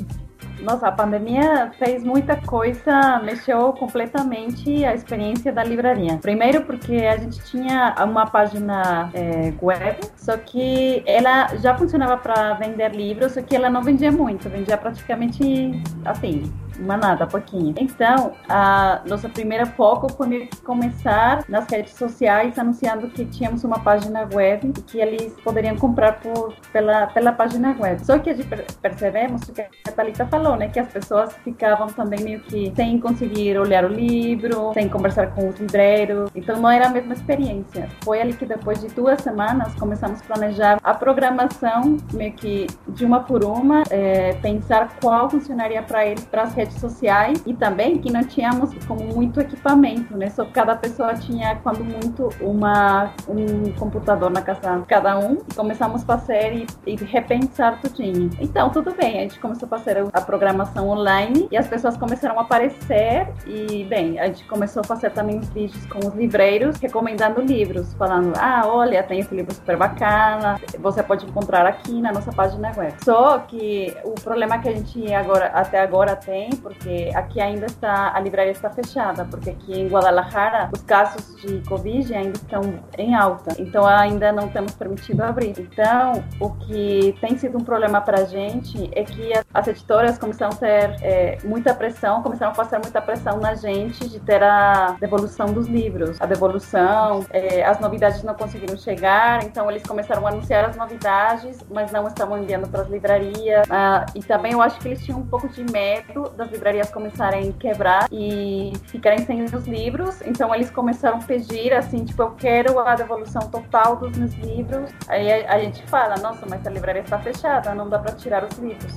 Nossa, 0.61 0.89
a 0.89 0.93
pandemia 0.93 1.71
fez 1.79 2.03
muita 2.03 2.37
coisa, 2.37 3.21
mexeu 3.23 3.73
completamente 3.75 4.85
a 4.85 4.95
experiência 4.95 5.53
da 5.53 5.63
livraria. 5.63 6.17
Primeiro 6.19 6.63
porque 6.65 6.95
a 6.95 7.17
gente 7.19 7.39
tinha 7.45 7.95
uma 8.03 8.27
página 8.27 9.11
é, 9.13 9.53
web, 9.61 9.99
só 10.17 10.37
que 10.37 11.03
ela 11.05 11.55
já 11.57 11.77
funcionava 11.77 12.17
para 12.17 12.55
vender 12.55 12.95
livros, 12.95 13.33
só 13.33 13.43
que 13.43 13.55
ela 13.55 13.69
não 13.69 13.83
vendia 13.83 14.11
muito, 14.11 14.49
vendia 14.49 14.79
praticamente 14.79 15.83
assim, 16.05 16.51
uma 16.79 16.97
nada, 16.97 17.27
pouquinho. 17.27 17.75
Então, 17.79 18.33
a 18.49 19.01
nossa 19.09 19.29
primeira 19.29 19.67
foco 19.67 20.11
foi 20.13 20.49
começar 20.65 21.45
nas 21.49 21.69
redes 21.71 21.95
sociais 21.95 22.59
anunciando 22.59 23.09
que 23.09 23.25
tínhamos 23.25 23.65
uma 23.65 23.79
página 23.79 24.29
web 24.33 24.73
e 24.77 24.83
que 24.83 24.99
eles 24.99 25.35
poderiam 25.43 25.77
comprar 25.77 26.21
por, 26.21 26.55
pela, 26.73 27.07
pela 27.09 27.33
página 27.33 27.77
web. 27.79 28.05
Só 28.05 28.19
que 28.19 28.31
a 28.31 28.35
gente 28.35 28.49
percebemos 28.81 29.45
que 29.45 29.61
a 29.61 29.93
Thalita 29.93 30.27
falou, 30.27 30.57
né? 30.57 30.69
Que 30.69 30.81
as 30.81 30.89
pessoas 30.89 31.35
ficavam 31.45 31.89
também 31.89 32.21
meio 32.23 32.41
que 32.41 32.73
sem 32.75 32.99
conseguir 32.99 33.59
olhar 33.59 33.85
o 33.85 33.89
livro, 33.89 34.73
sem 34.75 34.89
conversar 34.89 35.35
com 35.35 35.49
os 35.49 35.59
livreiros. 35.59 36.31
Então, 36.35 36.61
não 36.61 36.71
era 36.71 36.87
a 36.87 36.91
mesma 36.91 37.13
experiência. 37.13 37.89
Foi 38.05 38.21
ali 38.21 38.33
que 38.33 38.47
depois 38.47 38.81
de 38.81 38.89
duas 38.89 39.21
semanas 39.21 39.75
começamos 39.75 40.21
a 40.21 40.25
planejar 40.25 40.79
a 40.83 40.95
programação 40.95 41.97
meio 42.13 42.33
que 42.33 42.67
de 42.89 43.05
uma 43.05 43.21
por 43.21 43.45
uma, 43.45 43.83
é, 43.91 44.35
pensar 44.35 44.97
qual 45.01 45.29
funcionaria 45.31 45.83
para 45.83 46.07
eles, 46.07 46.25
para 46.25 46.43
as 46.43 46.55
redes 46.55 46.66
redes 46.67 46.81
sociais 46.81 47.43
e 47.47 47.55
também 47.55 47.99
que 47.99 48.13
não 48.13 48.23
tínhamos 48.25 48.71
como 48.87 49.03
muito 49.15 49.41
equipamento, 49.41 50.17
né? 50.17 50.29
Só 50.31 50.45
cada 50.45 50.77
pessoa 50.77 51.15
tinha, 51.15 51.57
quando 51.63 51.83
muito, 51.85 52.29
uma, 52.41 53.11
um 53.29 53.73
computador 53.73 54.31
na 54.31 54.43
casa 54.43 54.83
cada 54.87 55.19
um 55.19 55.39
e 55.49 55.55
começamos 55.55 56.03
a 56.03 56.07
fazer 56.07 56.67
e, 56.87 56.93
e 56.93 56.97
repensar 56.97 57.81
tudinho. 57.81 58.31
Então, 58.41 58.71
tudo 58.71 58.95
bem, 58.95 59.19
a 59.19 59.23
gente 59.23 59.39
começou 59.39 59.67
a 59.67 59.79
fazer 59.79 60.05
a 60.13 60.21
programação 60.21 60.89
online 60.89 61.49
e 61.51 61.57
as 61.57 61.67
pessoas 61.67 61.97
começaram 61.97 62.39
a 62.39 62.43
aparecer 62.43 63.29
e, 63.47 63.85
bem, 63.85 64.19
a 64.19 64.27
gente 64.27 64.45
começou 64.45 64.81
a 64.81 64.85
fazer 64.85 65.11
também 65.11 65.39
os 65.39 65.49
vídeos 65.51 65.85
com 65.87 65.99
os 65.99 66.15
livreiros 66.15 66.77
recomendando 66.79 67.41
livros, 67.41 67.95
falando, 67.95 68.33
ah, 68.37 68.63
olha, 68.67 69.03
tem 69.03 69.21
esse 69.21 69.35
livro 69.35 69.55
super 69.55 69.77
bacana, 69.77 70.61
você 70.79 71.03
pode 71.03 71.27
encontrar 71.27 71.67
aqui 71.67 72.01
na 72.01 72.13
nossa 72.13 72.33
página 72.33 72.73
web. 72.77 72.95
Só 73.05 73.39
que 73.39 73.97
o 74.05 74.13
problema 74.13 74.59
que 74.59 74.69
a 74.69 74.73
gente 74.73 75.13
agora, 75.15 75.47
até 75.47 75.81
agora 75.81 76.17
tem 76.17 76.51
porque 76.57 77.11
aqui 77.15 77.41
ainda 77.41 77.67
está, 77.67 78.13
a 78.15 78.21
livraria 78.21 78.53
está 78.53 78.71
fechada, 78.71 79.25
porque 79.25 79.51
aqui 79.51 79.81
em 79.81 79.89
Guadalajara 79.89 80.71
os 80.73 80.83
casos 80.83 81.37
de 81.41 81.61
Covid 81.69 82.15
ainda 82.15 82.37
estão 82.37 82.61
em 82.99 83.15
alta, 83.15 83.55
então 83.61 83.87
ainda 83.87 84.33
não 84.33 84.49
temos 84.49 84.75
permitido 84.75 85.23
abrir. 85.23 85.55
Então, 85.59 86.25
o 86.41 86.51
que 86.51 87.17
tem 87.21 87.37
sido 87.37 87.59
um 87.59 87.65
problema 87.65 88.01
para 88.01 88.21
a 88.21 88.25
gente 88.25 88.91
é 88.93 89.05
que 89.05 89.33
as 89.53 89.67
editoras 89.67 90.19
começaram 90.19 90.53
a 90.53 90.57
ter 90.57 90.97
é, 91.03 91.39
muita 91.45 91.75
pressão, 91.75 92.23
começaram 92.23 92.53
a 92.53 92.55
fazer 92.55 92.79
muita 92.79 93.01
pressão 93.01 93.39
na 93.39 93.55
gente 93.55 94.09
de 94.09 94.21
ter 94.21 94.43
a 94.43 94.97
devolução 95.01 95.47
dos 95.47 95.67
livros. 95.67 96.21
A 96.21 96.27
devolução, 96.27 97.25
é, 97.31 97.65
as 97.65 97.81
novidades 97.81 98.23
não 98.23 98.35
conseguiram 98.35 98.77
chegar, 98.77 99.43
então 99.45 99.71
eles 99.71 99.83
começaram 99.83 100.27
a 100.27 100.31
anunciar 100.31 100.65
as 100.65 100.77
novidades, 100.77 101.59
mas 101.71 101.91
não 101.93 102.07
estavam 102.07 102.43
enviando 102.43 102.69
para 102.69 102.83
as 102.83 102.89
livrarias. 102.89 103.67
Ah, 103.71 104.07
e 104.15 104.23
também 104.23 104.53
eu 104.53 104.63
acho 104.63 104.79
que 104.81 104.89
eles 104.89 105.05
tinham 105.05 105.21
um 105.21 105.27
pouco 105.27 105.49
de 105.49 105.65
medo 105.71 106.31
das 106.37 106.46
livrarias 106.51 106.91
começarem 106.91 107.51
a 107.51 107.53
quebrar 107.53 108.09
e 108.11 108.73
ficarem 108.87 109.25
sem 109.25 109.45
os 109.45 109.67
livros, 109.67 110.21
então 110.23 110.55
eles 110.55 110.71
começaram 110.71 111.19
a 111.19 111.23
pedir 111.23 111.73
assim, 111.73 112.05
tipo, 112.05 112.23
eu 112.23 112.31
quero 112.33 112.79
a 112.79 112.95
devolução 112.95 113.43
total 113.51 113.97
dos 113.97 114.17
meus 114.17 114.35
livros. 114.35 114.91
Aí 115.09 115.45
a, 115.45 115.55
a 115.55 115.59
gente 115.59 115.83
fala, 115.85 116.17
nossa, 116.17 116.47
mas 116.49 116.67
a 116.67 116.71
livraria 116.71 117.03
está 117.03 117.19
fechada, 117.19 117.75
não 117.75 117.89
dá 117.89 117.99
para 117.99 118.15
tirar 118.15 118.45
os 118.45 118.59
livros 118.59 118.95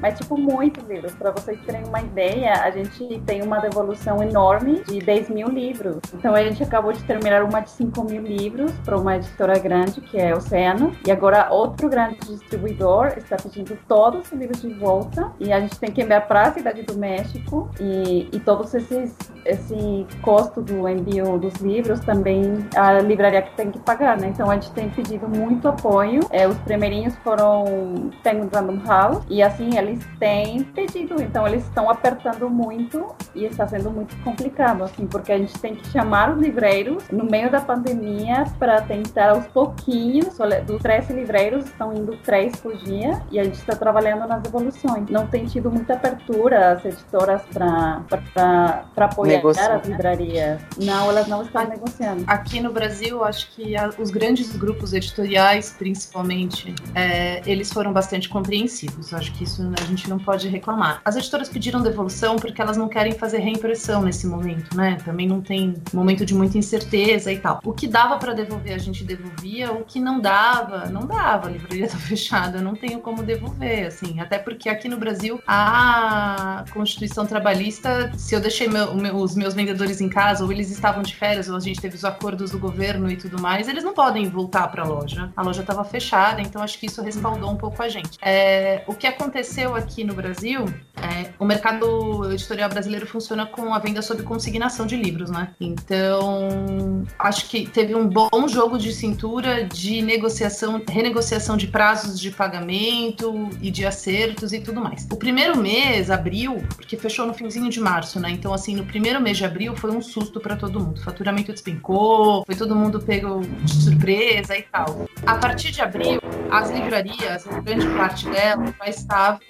mas 0.00 0.18
tipo 0.18 0.36
muitos 0.36 0.86
livros. 0.88 1.14
Para 1.14 1.30
vocês 1.30 1.58
terem 1.66 1.84
uma 1.84 2.00
ideia, 2.00 2.54
a 2.62 2.70
gente 2.70 3.20
tem 3.26 3.42
uma 3.42 3.58
devolução 3.60 4.22
enorme 4.22 4.82
de 4.84 4.98
10 4.98 5.30
mil 5.30 5.48
livros. 5.48 5.98
Então 6.14 6.34
a 6.34 6.42
gente 6.42 6.62
acabou 6.62 6.92
de 6.92 7.02
terminar 7.04 7.42
uma 7.42 7.60
de 7.60 7.70
5 7.70 8.04
mil 8.04 8.22
livros 8.22 8.72
para 8.84 8.96
uma 8.96 9.16
editora 9.16 9.58
grande, 9.58 10.00
que 10.00 10.18
é 10.18 10.34
Oceano, 10.34 10.94
e 11.06 11.10
agora 11.10 11.50
outro 11.50 11.88
grande 11.88 12.18
distribuidor 12.20 13.14
está 13.16 13.36
pedindo 13.36 13.78
todos 13.88 14.30
os 14.30 14.32
livros 14.32 14.60
de 14.62 14.72
volta 14.74 15.32
e 15.38 15.52
a 15.52 15.60
gente 15.60 15.78
tem 15.78 15.90
que 15.90 16.02
enviar 16.02 16.26
para 16.26 16.42
a 16.42 16.52
cidade 16.52 16.82
do 16.82 16.96
México 16.96 17.70
e, 17.80 18.28
e 18.32 18.40
todos 18.40 18.74
esses 18.74 19.16
esse 19.44 20.06
custo 20.22 20.60
do 20.60 20.86
envio 20.88 21.38
dos 21.38 21.54
livros 21.54 22.00
também 22.00 22.42
a 22.76 23.00
livraria 23.00 23.42
que 23.42 23.56
tem 23.56 23.70
que 23.70 23.78
pagar, 23.78 24.18
né? 24.18 24.28
Então 24.28 24.50
a 24.50 24.54
gente 24.54 24.70
tem 24.72 24.90
pedido 24.90 25.28
muito 25.28 25.68
apoio. 25.68 26.20
É, 26.30 26.46
os 26.46 26.58
primeirinhos 26.58 27.16
foram 27.16 28.10
tem 28.22 28.48
Random 28.52 28.80
House 28.86 29.24
e 29.28 29.42
assim 29.42 29.76
eles 29.76 29.89
eles 29.90 30.06
têm 30.18 30.62
pedido, 30.62 31.20
então 31.20 31.46
eles 31.46 31.64
estão 31.64 31.90
apertando 31.90 32.48
muito 32.48 33.14
e 33.34 33.44
está 33.44 33.66
sendo 33.66 33.90
muito 33.90 34.16
complicado, 34.22 34.84
assim, 34.84 35.06
porque 35.06 35.32
a 35.32 35.38
gente 35.38 35.58
tem 35.58 35.74
que 35.74 35.86
chamar 35.88 36.34
os 36.34 36.40
livreiros 36.40 37.08
no 37.10 37.24
meio 37.24 37.50
da 37.50 37.60
pandemia 37.60 38.44
para 38.58 38.80
tentar 38.82 39.30
aos 39.30 39.46
pouquinhos, 39.48 40.38
dos 40.66 40.82
13 40.82 41.12
livreiros 41.12 41.66
estão 41.66 41.92
indo 41.92 42.16
três 42.18 42.56
por 42.56 42.76
dia 42.76 43.22
e 43.30 43.38
a 43.38 43.44
gente 43.44 43.58
está 43.58 43.74
trabalhando 43.74 44.26
nas 44.26 44.42
devoluções. 44.42 45.08
Não 45.08 45.26
tem 45.26 45.46
tido 45.46 45.70
muita 45.70 45.94
abertura 45.94 46.72
as 46.72 46.84
editoras 46.84 47.42
para 47.52 48.84
apoiar 48.96 49.36
Negociar. 49.36 49.76
as 49.76 49.86
livrarias. 49.86 50.60
Não, 50.78 51.10
elas 51.10 51.26
não 51.28 51.42
estão 51.42 51.66
negociando. 51.68 52.24
Aqui 52.26 52.60
no 52.60 52.72
Brasil, 52.72 53.24
acho 53.24 53.50
que 53.54 53.74
os 53.98 54.10
grandes 54.10 54.56
grupos 54.56 54.92
editoriais, 54.92 55.74
principalmente, 55.78 56.74
é, 56.94 57.42
eles 57.46 57.72
foram 57.72 57.92
bastante 57.92 58.28
compreensivos. 58.28 59.12
Acho 59.12 59.32
que 59.32 59.44
isso 59.44 59.62
a 59.82 59.86
gente 59.86 60.08
não 60.08 60.18
pode 60.18 60.48
reclamar. 60.48 61.00
As 61.04 61.16
editoras 61.16 61.48
pediram 61.48 61.82
devolução 61.82 62.36
porque 62.36 62.60
elas 62.60 62.76
não 62.76 62.88
querem 62.88 63.12
fazer 63.12 63.38
reimpressão 63.38 64.02
nesse 64.02 64.26
momento, 64.26 64.76
né? 64.76 64.98
Também 65.04 65.26
não 65.26 65.40
tem 65.40 65.74
momento 65.92 66.24
de 66.24 66.34
muita 66.34 66.58
incerteza 66.58 67.32
e 67.32 67.38
tal. 67.38 67.60
O 67.64 67.72
que 67.72 67.86
dava 67.86 68.16
para 68.18 68.32
devolver, 68.32 68.74
a 68.74 68.78
gente 68.78 69.04
devolvia. 69.04 69.72
O 69.72 69.84
que 69.84 70.00
não 70.00 70.20
dava, 70.20 70.86
não 70.86 71.06
dava. 71.06 71.48
A 71.48 71.50
livraria 71.50 71.88
tá 71.88 71.96
fechada, 71.96 72.60
não 72.60 72.74
tenho 72.74 73.00
como 73.00 73.22
devolver, 73.22 73.86
assim. 73.86 74.20
Até 74.20 74.38
porque 74.38 74.68
aqui 74.68 74.88
no 74.88 74.96
Brasil, 74.96 75.40
a 75.46 76.64
Constituição 76.72 77.26
Trabalhista, 77.26 78.12
se 78.16 78.34
eu 78.34 78.40
deixei 78.40 78.68
meu, 78.68 78.94
meu, 78.94 79.16
os 79.16 79.34
meus 79.34 79.54
vendedores 79.54 80.00
em 80.00 80.08
casa, 80.08 80.44
ou 80.44 80.52
eles 80.52 80.70
estavam 80.70 81.02
de 81.02 81.14
férias, 81.14 81.48
ou 81.48 81.56
a 81.56 81.60
gente 81.60 81.80
teve 81.80 81.96
os 81.96 82.04
acordos 82.04 82.50
do 82.50 82.58
governo 82.58 83.10
e 83.10 83.16
tudo 83.16 83.40
mais, 83.40 83.68
eles 83.68 83.84
não 83.84 83.94
podem 83.94 84.28
voltar 84.28 84.68
para 84.68 84.82
a 84.82 84.86
loja. 84.86 85.32
A 85.36 85.42
loja 85.42 85.60
estava 85.62 85.84
fechada, 85.84 86.40
então 86.40 86.62
acho 86.62 86.78
que 86.78 86.86
isso 86.86 87.02
respaldou 87.02 87.50
um 87.50 87.56
pouco 87.56 87.82
a 87.82 87.88
gente. 87.88 88.18
É, 88.22 88.82
o 88.86 88.94
que 88.94 89.06
aconteceu 89.06 89.69
aconteceu 89.70 89.74
aqui 89.76 90.04
no 90.04 90.14
Brasil, 90.14 90.64
é, 90.96 91.30
o 91.38 91.44
mercado 91.44 92.30
editorial 92.32 92.68
brasileiro 92.68 93.06
funciona 93.06 93.46
com 93.46 93.72
a 93.72 93.78
venda 93.78 94.02
sob 94.02 94.22
consignação 94.22 94.86
de 94.86 94.96
livros, 94.96 95.30
né? 95.30 95.54
Então, 95.60 97.04
acho 97.18 97.48
que 97.48 97.66
teve 97.66 97.94
um 97.94 98.06
bom 98.06 98.48
jogo 98.48 98.78
de 98.78 98.92
cintura 98.92 99.64
de 99.64 100.02
negociação, 100.02 100.82
renegociação 100.88 101.56
de 101.56 101.66
prazos 101.66 102.18
de 102.18 102.30
pagamento 102.30 103.48
e 103.60 103.70
de 103.70 103.86
acertos 103.86 104.52
e 104.52 104.60
tudo 104.60 104.80
mais. 104.80 105.06
O 105.10 105.16
primeiro 105.16 105.56
mês, 105.56 106.10
abril, 106.10 106.62
porque 106.76 106.96
fechou 106.96 107.26
no 107.26 107.34
finzinho 107.34 107.70
de 107.70 107.80
março, 107.80 108.18
né? 108.20 108.30
Então, 108.30 108.52
assim, 108.52 108.74
no 108.74 108.84
primeiro 108.84 109.20
mês 109.20 109.38
de 109.38 109.44
abril 109.44 109.76
foi 109.76 109.90
um 109.90 110.02
susto 110.02 110.40
para 110.40 110.56
todo 110.56 110.80
mundo. 110.80 110.98
O 110.98 111.04
faturamento 111.04 111.52
despencou, 111.52 112.44
foi 112.44 112.54
todo 112.54 112.74
mundo 112.74 113.00
pego 113.00 113.40
de 113.40 113.74
surpresa 113.74 114.56
e 114.56 114.62
tal. 114.62 115.06
A 115.26 115.36
partir 115.36 115.70
de 115.70 115.80
abril, 115.80 116.20
as 116.50 116.70
livrarias, 116.70 117.46
grande 117.64 117.86
parte 117.96 118.28
delas, 118.28 118.74
já 118.78 118.88
estavam 118.88 119.40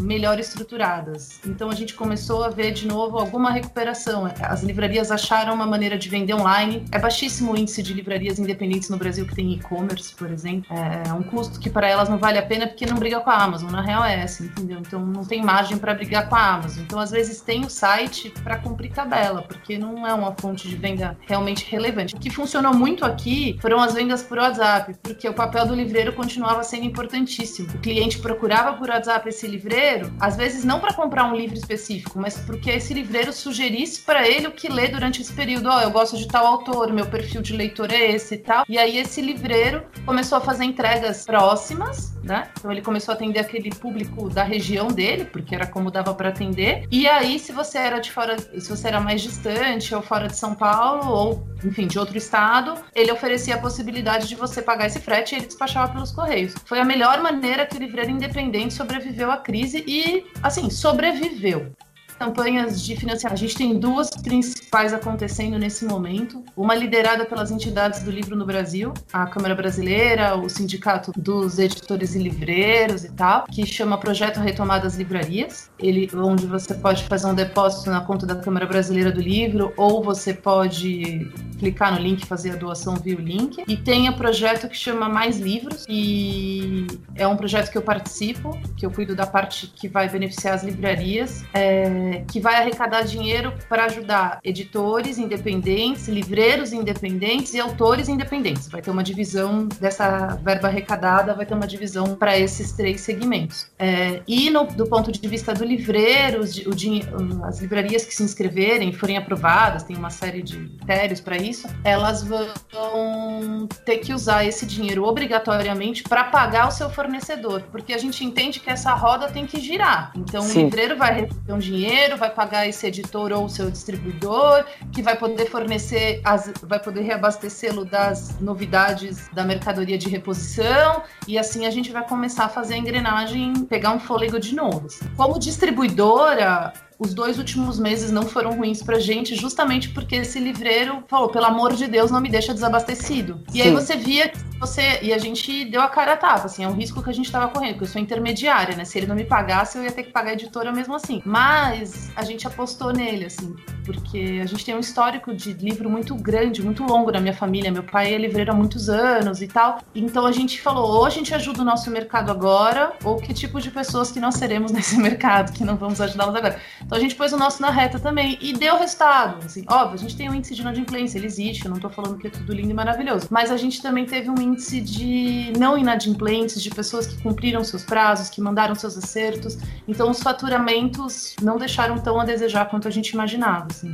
melhor 0.00 0.38
estruturadas. 0.38 1.40
Então 1.46 1.70
a 1.70 1.74
gente 1.74 1.94
começou 1.94 2.44
a 2.44 2.48
ver 2.48 2.72
de 2.72 2.86
novo 2.86 3.18
alguma 3.18 3.50
recuperação. 3.50 4.30
As 4.40 4.62
livrarias 4.62 5.10
acharam 5.10 5.54
uma 5.54 5.66
maneira 5.66 5.98
de 5.98 6.08
vender 6.08 6.34
online. 6.34 6.84
É 6.92 6.98
baixíssimo 6.98 7.52
o 7.52 7.56
índice 7.56 7.82
de 7.82 7.92
livrarias 7.92 8.38
independentes 8.38 8.88
no 8.88 8.96
Brasil 8.96 9.26
que 9.26 9.34
tem 9.34 9.52
e-commerce, 9.52 10.14
por 10.14 10.30
exemplo. 10.30 10.66
É 11.06 11.12
um 11.12 11.22
custo 11.22 11.58
que 11.58 11.68
para 11.68 11.88
elas 11.88 12.08
não 12.08 12.18
vale 12.18 12.38
a 12.38 12.42
pena 12.42 12.66
porque 12.66 12.86
não 12.86 12.96
briga 12.96 13.20
com 13.20 13.30
a 13.30 13.36
Amazon. 13.36 13.70
Na 13.70 13.80
real 13.80 14.04
é 14.04 14.20
essa, 14.20 14.44
entendeu? 14.44 14.78
Então 14.78 15.04
não 15.04 15.24
tem 15.24 15.42
margem 15.42 15.78
para 15.78 15.94
brigar 15.94 16.28
com 16.28 16.36
a 16.36 16.54
Amazon. 16.54 16.84
Então 16.84 16.98
às 16.98 17.10
vezes 17.10 17.40
tem 17.40 17.64
o 17.64 17.70
site 17.70 18.30
para 18.42 18.56
cumprir 18.58 18.92
tabela, 18.92 19.42
porque 19.42 19.76
não 19.76 20.06
é 20.06 20.14
uma 20.14 20.34
fonte 20.38 20.68
de 20.68 20.76
venda 20.76 21.16
realmente 21.26 21.66
relevante. 21.70 22.14
O 22.14 22.18
que 22.18 22.30
funcionou 22.30 22.74
muito 22.74 23.04
aqui 23.04 23.58
foram 23.60 23.80
as 23.80 23.94
vendas 23.94 24.22
por 24.22 24.38
WhatsApp, 24.38 24.94
porque 25.02 25.28
o 25.28 25.34
papel 25.34 25.66
do 25.66 25.74
livreiro 25.74 26.12
continuava 26.12 26.62
sendo 26.62 26.84
importantíssimo. 26.84 27.68
O 27.74 27.78
cliente 27.78 28.18
procurava 28.18 28.74
por 28.74 28.88
WhatsApp 28.88 29.25
esse 29.28 29.46
livreiro, 29.46 30.12
às 30.20 30.36
vezes 30.36 30.64
não 30.64 30.80
para 30.80 30.92
comprar 30.92 31.24
um 31.24 31.34
livro 31.34 31.56
específico, 31.56 32.18
mas 32.18 32.36
porque 32.38 32.70
esse 32.70 32.92
livreiro 32.94 33.32
sugerisse 33.32 34.00
para 34.00 34.28
ele 34.28 34.46
o 34.46 34.52
que 34.52 34.68
ler 34.68 34.90
durante 34.90 35.22
esse 35.22 35.32
período. 35.32 35.68
Ó, 35.68 35.76
oh, 35.76 35.80
eu 35.80 35.90
gosto 35.90 36.16
de 36.16 36.26
tal 36.28 36.46
autor, 36.46 36.92
meu 36.92 37.06
perfil 37.06 37.42
de 37.42 37.56
leitor 37.56 37.92
é 37.92 38.12
esse 38.12 38.34
e 38.34 38.38
tal. 38.38 38.64
E 38.68 38.78
aí 38.78 38.98
esse 38.98 39.20
livreiro 39.20 39.84
começou 40.04 40.38
a 40.38 40.40
fazer 40.40 40.64
entregas 40.64 41.24
próximas, 41.24 42.14
né? 42.22 42.48
Então 42.58 42.70
ele 42.70 42.82
começou 42.82 43.12
a 43.12 43.14
atender 43.14 43.40
aquele 43.40 43.70
público 43.70 44.28
da 44.28 44.42
região 44.42 44.88
dele, 44.88 45.24
porque 45.24 45.54
era 45.54 45.66
como 45.66 45.90
dava 45.90 46.14
para 46.14 46.28
atender. 46.28 46.86
E 46.90 47.06
aí 47.08 47.38
se 47.38 47.52
você 47.52 47.78
era 47.78 47.98
de 47.98 48.10
fora, 48.10 48.36
se 48.38 48.68
você 48.68 48.88
era 48.88 49.00
mais 49.00 49.20
distante 49.22 49.94
ou 49.94 50.02
fora 50.02 50.28
de 50.28 50.36
São 50.36 50.54
Paulo 50.54 51.10
ou 51.10 51.46
enfim, 51.64 51.86
de 51.86 51.98
outro 51.98 52.16
estado, 52.16 52.74
ele 52.94 53.10
oferecia 53.10 53.54
a 53.54 53.58
possibilidade 53.58 54.28
de 54.28 54.34
você 54.34 54.62
pagar 54.62 54.86
esse 54.86 55.00
frete 55.00 55.34
e 55.34 55.38
ele 55.38 55.46
despachava 55.46 55.92
pelos 55.92 56.12
correios. 56.12 56.54
Foi 56.64 56.78
a 56.78 56.84
melhor 56.84 57.20
maneira 57.20 57.66
que 57.66 57.76
o 57.76 57.80
livreiro 57.80 58.10
independente 58.10 58.74
sobreviveu 58.74 59.15
à 59.24 59.36
crise 59.36 59.84
e, 59.86 60.24
assim, 60.42 60.70
sobreviveu 60.70 61.72
campanhas 62.18 62.82
de 62.82 62.96
financiamento. 62.96 63.34
A 63.36 63.40
gente 63.40 63.56
tem 63.56 63.78
duas 63.78 64.10
principais 64.10 64.92
acontecendo 64.92 65.58
nesse 65.58 65.84
momento. 65.84 66.44
Uma 66.56 66.74
liderada 66.74 67.24
pelas 67.24 67.50
entidades 67.50 68.02
do 68.02 68.10
livro 68.10 68.36
no 68.36 68.44
Brasil, 68.44 68.92
a 69.12 69.26
Câmara 69.26 69.54
Brasileira, 69.54 70.36
o 70.36 70.48
Sindicato 70.48 71.12
dos 71.16 71.58
Editores 71.58 72.14
e 72.14 72.18
Livreiros 72.18 73.04
e 73.04 73.12
tal, 73.12 73.44
que 73.44 73.66
chama 73.66 73.98
Projeto 73.98 74.40
Retomadas 74.40 74.96
Livrarias, 74.96 75.70
ele, 75.78 76.08
onde 76.14 76.46
você 76.46 76.74
pode 76.74 77.04
fazer 77.04 77.26
um 77.26 77.34
depósito 77.34 77.90
na 77.90 78.00
conta 78.00 78.26
da 78.26 78.36
Câmara 78.36 78.66
Brasileira 78.66 79.10
do 79.10 79.20
Livro 79.20 79.72
ou 79.76 80.02
você 80.02 80.32
pode 80.32 81.30
clicar 81.58 81.92
no 81.92 81.98
link 81.98 82.26
fazer 82.26 82.52
a 82.52 82.56
doação 82.56 82.96
via 82.96 83.16
o 83.16 83.20
link. 83.20 83.62
E 83.66 83.76
tem 83.76 84.08
o 84.08 84.16
projeto 84.16 84.68
que 84.68 84.76
chama 84.76 85.08
Mais 85.08 85.38
Livros, 85.38 85.84
e 85.88 86.86
é 87.14 87.26
um 87.26 87.36
projeto 87.36 87.70
que 87.70 87.78
eu 87.78 87.82
participo, 87.82 88.58
que 88.76 88.84
eu 88.84 88.90
cuido 88.90 89.14
da 89.14 89.26
parte 89.26 89.66
que 89.68 89.88
vai 89.88 90.08
beneficiar 90.08 90.54
as 90.54 90.62
livrarias. 90.62 91.44
É, 91.52 92.05
que 92.28 92.40
vai 92.40 92.56
arrecadar 92.56 93.02
dinheiro 93.02 93.52
para 93.68 93.84
ajudar 93.84 94.38
editores 94.42 95.18
independentes, 95.18 96.08
livreiros 96.08 96.72
independentes 96.72 97.54
e 97.54 97.60
autores 97.60 98.08
independentes. 98.08 98.68
Vai 98.68 98.82
ter 98.82 98.90
uma 98.90 99.02
divisão 99.02 99.68
dessa 99.80 100.38
verba 100.42 100.68
arrecadada, 100.68 101.34
vai 101.34 101.46
ter 101.46 101.54
uma 101.54 101.66
divisão 101.66 102.14
para 102.14 102.38
esses 102.38 102.72
três 102.72 103.00
segmentos. 103.00 103.70
É, 103.78 104.22
e 104.26 104.50
no, 104.50 104.64
do 104.66 104.86
ponto 104.86 105.10
de 105.10 105.28
vista 105.28 105.52
do 105.54 105.64
livreiro, 105.64 106.40
o, 106.40 107.44
as 107.44 107.60
livrarias 107.60 108.04
que 108.04 108.14
se 108.14 108.22
inscreverem, 108.22 108.92
forem 108.92 109.16
aprovadas, 109.16 109.82
tem 109.82 109.96
uma 109.96 110.10
série 110.10 110.42
de 110.42 110.56
critérios 110.56 111.20
para 111.20 111.36
isso, 111.36 111.68
elas 111.84 112.22
vão 112.22 113.68
ter 113.84 113.98
que 113.98 114.12
usar 114.12 114.44
esse 114.44 114.66
dinheiro 114.66 115.04
obrigatoriamente 115.04 116.02
para 116.02 116.24
pagar 116.24 116.68
o 116.68 116.70
seu 116.70 116.88
fornecedor, 116.90 117.62
porque 117.70 117.92
a 117.92 117.98
gente 117.98 118.24
entende 118.24 118.60
que 118.60 118.70
essa 118.70 118.92
roda 118.94 119.28
tem 119.28 119.46
que 119.46 119.60
girar. 119.60 120.12
Então 120.16 120.42
Sim. 120.42 120.60
o 120.60 120.64
livreiro 120.64 120.96
vai 120.96 121.20
receber 121.20 121.52
um 121.52 121.58
dinheiro 121.58 121.95
dinheiro, 121.96 122.16
vai 122.18 122.30
pagar 122.30 122.68
esse 122.68 122.86
editor 122.86 123.32
ou 123.32 123.48
seu 123.48 123.70
distribuidor, 123.70 124.66
que 124.92 125.02
vai 125.02 125.16
poder 125.16 125.46
fornecer, 125.46 126.20
as, 126.22 126.52
vai 126.62 126.78
poder 126.78 127.00
reabastecê-lo 127.00 127.84
das 127.86 128.38
novidades 128.38 129.28
da 129.32 129.44
mercadoria 129.44 129.96
de 129.96 130.08
reposição, 130.08 131.02
e 131.26 131.38
assim 131.38 131.66
a 131.66 131.70
gente 131.70 131.90
vai 131.90 132.06
começar 132.06 132.44
a 132.44 132.48
fazer 132.48 132.74
a 132.74 132.76
engrenagem 132.76 133.64
pegar 133.64 133.92
um 133.92 133.98
fôlego 133.98 134.38
de 134.38 134.54
novo. 134.54 134.86
Como 135.16 135.38
distribuidora, 135.38 136.72
os 136.98 137.12
dois 137.12 137.38
últimos 137.38 137.78
meses 137.78 138.10
não 138.10 138.22
foram 138.22 138.52
ruins 138.56 138.82
pra 138.82 138.98
gente, 138.98 139.34
justamente 139.34 139.90
porque 139.90 140.16
esse 140.16 140.38
livreiro 140.38 141.04
falou, 141.08 141.28
pelo 141.28 141.46
amor 141.46 141.74
de 141.74 141.86
Deus, 141.86 142.10
não 142.10 142.20
me 142.20 142.28
deixa 142.28 142.54
desabastecido. 142.54 143.42
E 143.48 143.60
Sim. 143.60 143.62
aí 143.62 143.70
você 143.72 143.96
via 143.96 144.28
que 144.28 144.38
você. 144.58 145.00
E 145.02 145.12
a 145.12 145.18
gente 145.18 145.64
deu 145.66 145.80
a 145.80 145.88
cara 145.88 146.14
a 146.14 146.16
tapa, 146.16 146.46
assim, 146.46 146.64
é 146.64 146.68
um 146.68 146.72
risco 146.72 147.02
que 147.02 147.10
a 147.10 147.12
gente 147.12 147.30
tava 147.30 147.48
correndo, 147.48 147.72
porque 147.72 147.84
eu 147.84 147.88
sou 147.88 148.00
intermediária, 148.00 148.74
né? 148.76 148.84
Se 148.84 148.98
ele 148.98 149.06
não 149.06 149.14
me 149.14 149.24
pagasse, 149.24 149.76
eu 149.76 149.84
ia 149.84 149.92
ter 149.92 150.04
que 150.04 150.10
pagar 150.10 150.30
a 150.30 150.32
editora 150.34 150.72
mesmo 150.72 150.94
assim. 150.94 151.22
Mas 151.24 152.10
a 152.16 152.22
gente 152.22 152.46
apostou 152.46 152.92
nele, 152.92 153.26
assim, 153.26 153.54
porque 153.84 154.40
a 154.42 154.46
gente 154.46 154.64
tem 154.64 154.74
um 154.74 154.80
histórico 154.80 155.34
de 155.34 155.52
livro 155.52 155.90
muito 155.90 156.14
grande, 156.14 156.62
muito 156.62 156.82
longo 156.84 157.10
na 157.10 157.20
minha 157.20 157.34
família. 157.34 157.70
Meu 157.70 157.82
pai 157.82 158.14
é 158.14 158.18
livreiro 158.18 158.52
há 158.52 158.54
muitos 158.54 158.88
anos 158.88 159.42
e 159.42 159.46
tal. 159.48 159.78
Então 159.94 160.26
a 160.26 160.32
gente 160.32 160.60
falou, 160.60 160.90
ou 160.90 161.04
a 161.04 161.10
gente 161.10 161.34
ajuda 161.34 161.62
o 161.62 161.64
nosso 161.64 161.90
mercado 161.90 162.30
agora, 162.30 162.92
ou 163.04 163.16
que 163.16 163.34
tipo 163.34 163.60
de 163.60 163.70
pessoas 163.70 164.10
que 164.10 164.20
nós 164.20 164.36
seremos 164.36 164.72
nesse 164.76 164.96
mercado, 164.98 165.52
que 165.52 165.64
não 165.64 165.76
vamos 165.76 166.00
ajudá-los 166.00 166.34
agora. 166.34 166.58
Então 166.86 166.96
a 166.96 167.00
gente 167.00 167.16
pôs 167.16 167.32
o 167.32 167.36
nosso 167.36 167.60
na 167.60 167.68
reta 167.68 167.98
também 167.98 168.38
e 168.40 168.52
deu 168.52 168.78
resultado. 168.78 169.44
Assim, 169.44 169.64
óbvio, 169.68 169.94
a 169.94 169.98
gente 169.98 170.16
tem 170.16 170.30
um 170.30 170.34
índice 170.34 170.54
de 170.54 170.60
inadimplência, 170.60 171.18
ele 171.18 171.26
existe, 171.26 171.64
eu 171.64 171.70
não 171.72 171.80
tô 171.80 171.90
falando 171.90 172.16
que 172.16 172.28
é 172.28 172.30
tudo 172.30 172.52
lindo 172.54 172.70
e 172.70 172.74
maravilhoso. 172.74 173.26
Mas 173.28 173.50
a 173.50 173.56
gente 173.56 173.82
também 173.82 174.06
teve 174.06 174.30
um 174.30 174.40
índice 174.40 174.80
de 174.80 175.52
não 175.58 175.76
inadimplentes, 175.76 176.62
de 176.62 176.70
pessoas 176.70 177.08
que 177.08 177.20
cumpriram 177.20 177.64
seus 177.64 177.84
prazos, 177.84 178.30
que 178.30 178.40
mandaram 178.40 178.74
seus 178.76 178.96
acertos. 178.96 179.58
Então 179.88 180.08
os 180.08 180.22
faturamentos 180.22 181.34
não 181.42 181.58
deixaram 181.58 181.98
tão 181.98 182.20
a 182.20 182.24
desejar 182.24 182.66
quanto 182.66 182.86
a 182.86 182.90
gente 182.90 183.10
imaginava. 183.10 183.66
Assim. 183.68 183.92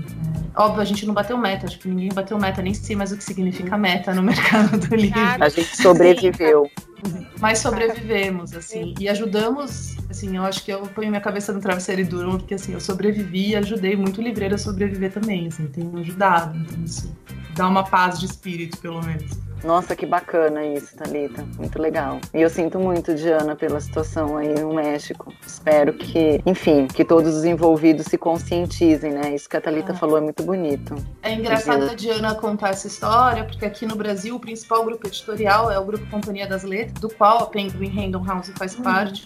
É, 0.55 0.61
óbvio, 0.61 0.83
a 0.83 0.85
gente 0.85 1.07
não 1.07 1.15
bateu 1.15 1.39
meta, 1.39 1.67
acho 1.67 1.79
que 1.79 1.89
ninguém 1.89 2.11
bateu 2.13 2.39
meta, 2.39 2.61
nem 2.61 2.75
sei 2.75 2.95
mais 2.95 3.11
o 3.11 3.17
que 3.17 3.25
significa 3.25 3.79
meta 3.79 4.15
no 4.15 4.23
mercado 4.23 4.79
do 4.79 4.95
livro. 4.95 5.43
A 5.43 5.49
gente 5.49 5.77
sobreviveu. 5.77 6.71
Mas 7.41 7.59
sobrevivemos, 7.59 8.53
assim, 8.55 8.95
e 8.99 9.09
ajudamos, 9.09 9.97
assim, 10.09 10.37
eu 10.37 10.45
acho 10.45 10.65
que 10.65 10.73
eu 10.73 10.83
ponho 10.83 11.09
minha 11.09 11.21
cabeça 11.21 11.53
no 11.53 11.61
travesseiro 11.61 12.03
e 12.03 12.05
durmo, 12.05 12.39
porque 12.39 12.55
assim, 12.55 12.73
eu 12.73 12.81
sobrevivi 12.81 13.51
e 13.51 13.57
ajudei 13.57 13.97
muito 13.97 14.23
livreiro 14.23 14.55
a 14.55 14.59
sobreviver 14.59 15.13
também, 15.13 15.49
assim, 15.49 15.67
tenho 15.67 15.99
ajudado, 15.99 16.57
então 16.57 16.85
isso 16.85 17.13
dá 17.57 17.67
uma 17.67 17.85
paz 17.85 18.21
de 18.21 18.27
espírito, 18.27 18.79
pelo 18.79 19.03
menos. 19.05 19.33
Nossa, 19.65 19.95
que 19.95 20.05
bacana 20.05 20.65
isso, 20.65 20.97
Thalita. 20.97 21.45
Muito 21.57 21.81
legal. 21.81 22.21
E 22.35 22.41
eu 22.41 22.51
sinto 22.51 22.79
muito, 22.79 23.15
Diana, 23.15 23.55
pela 23.55 23.81
situação 23.81 24.37
aí 24.37 24.55
no 24.55 24.75
México. 24.75 25.33
Espero 25.47 25.93
que, 25.93 26.41
enfim, 26.45 26.87
que 26.87 27.05
todos 27.05 27.35
os 27.35 27.45
envolvidos 27.45 28.07
se 28.07 28.19
conscientizem, 28.19 29.13
né? 29.13 29.35
Isso 29.35 29.49
que 29.49 29.57
a 29.57 29.61
Thalita 29.61 29.93
ah. 29.93 29.97
falou 29.97 30.19
é 30.19 30.21
muito 30.21 30.43
bonito. 30.43 30.95
É 31.23 31.35
engraçado 31.35 31.85
a 31.85 31.95
Diana 31.95 32.35
contar 32.35 32.71
essa 32.71 32.87
história, 32.87 33.45
porque 33.45 33.65
aqui 33.65 33.87
no 33.87 33.97
Brasil 33.97 34.37
o 34.37 34.41
principal 34.41 34.85
grupo 34.85 35.07
editorial 35.07 35.71
é 35.71 35.79
o 35.79 35.85
Grupo 35.85 36.05
Companhia 36.11 36.47
das 36.47 36.65
Letras, 36.65 37.01
do 37.01 37.09
qual 37.09 37.39
a 37.39 37.47
Penguin 37.47 37.89
Random 37.89 38.25
House 38.25 38.51
faz 38.57 38.77
uhum. 38.77 38.83
parte. 38.83 39.25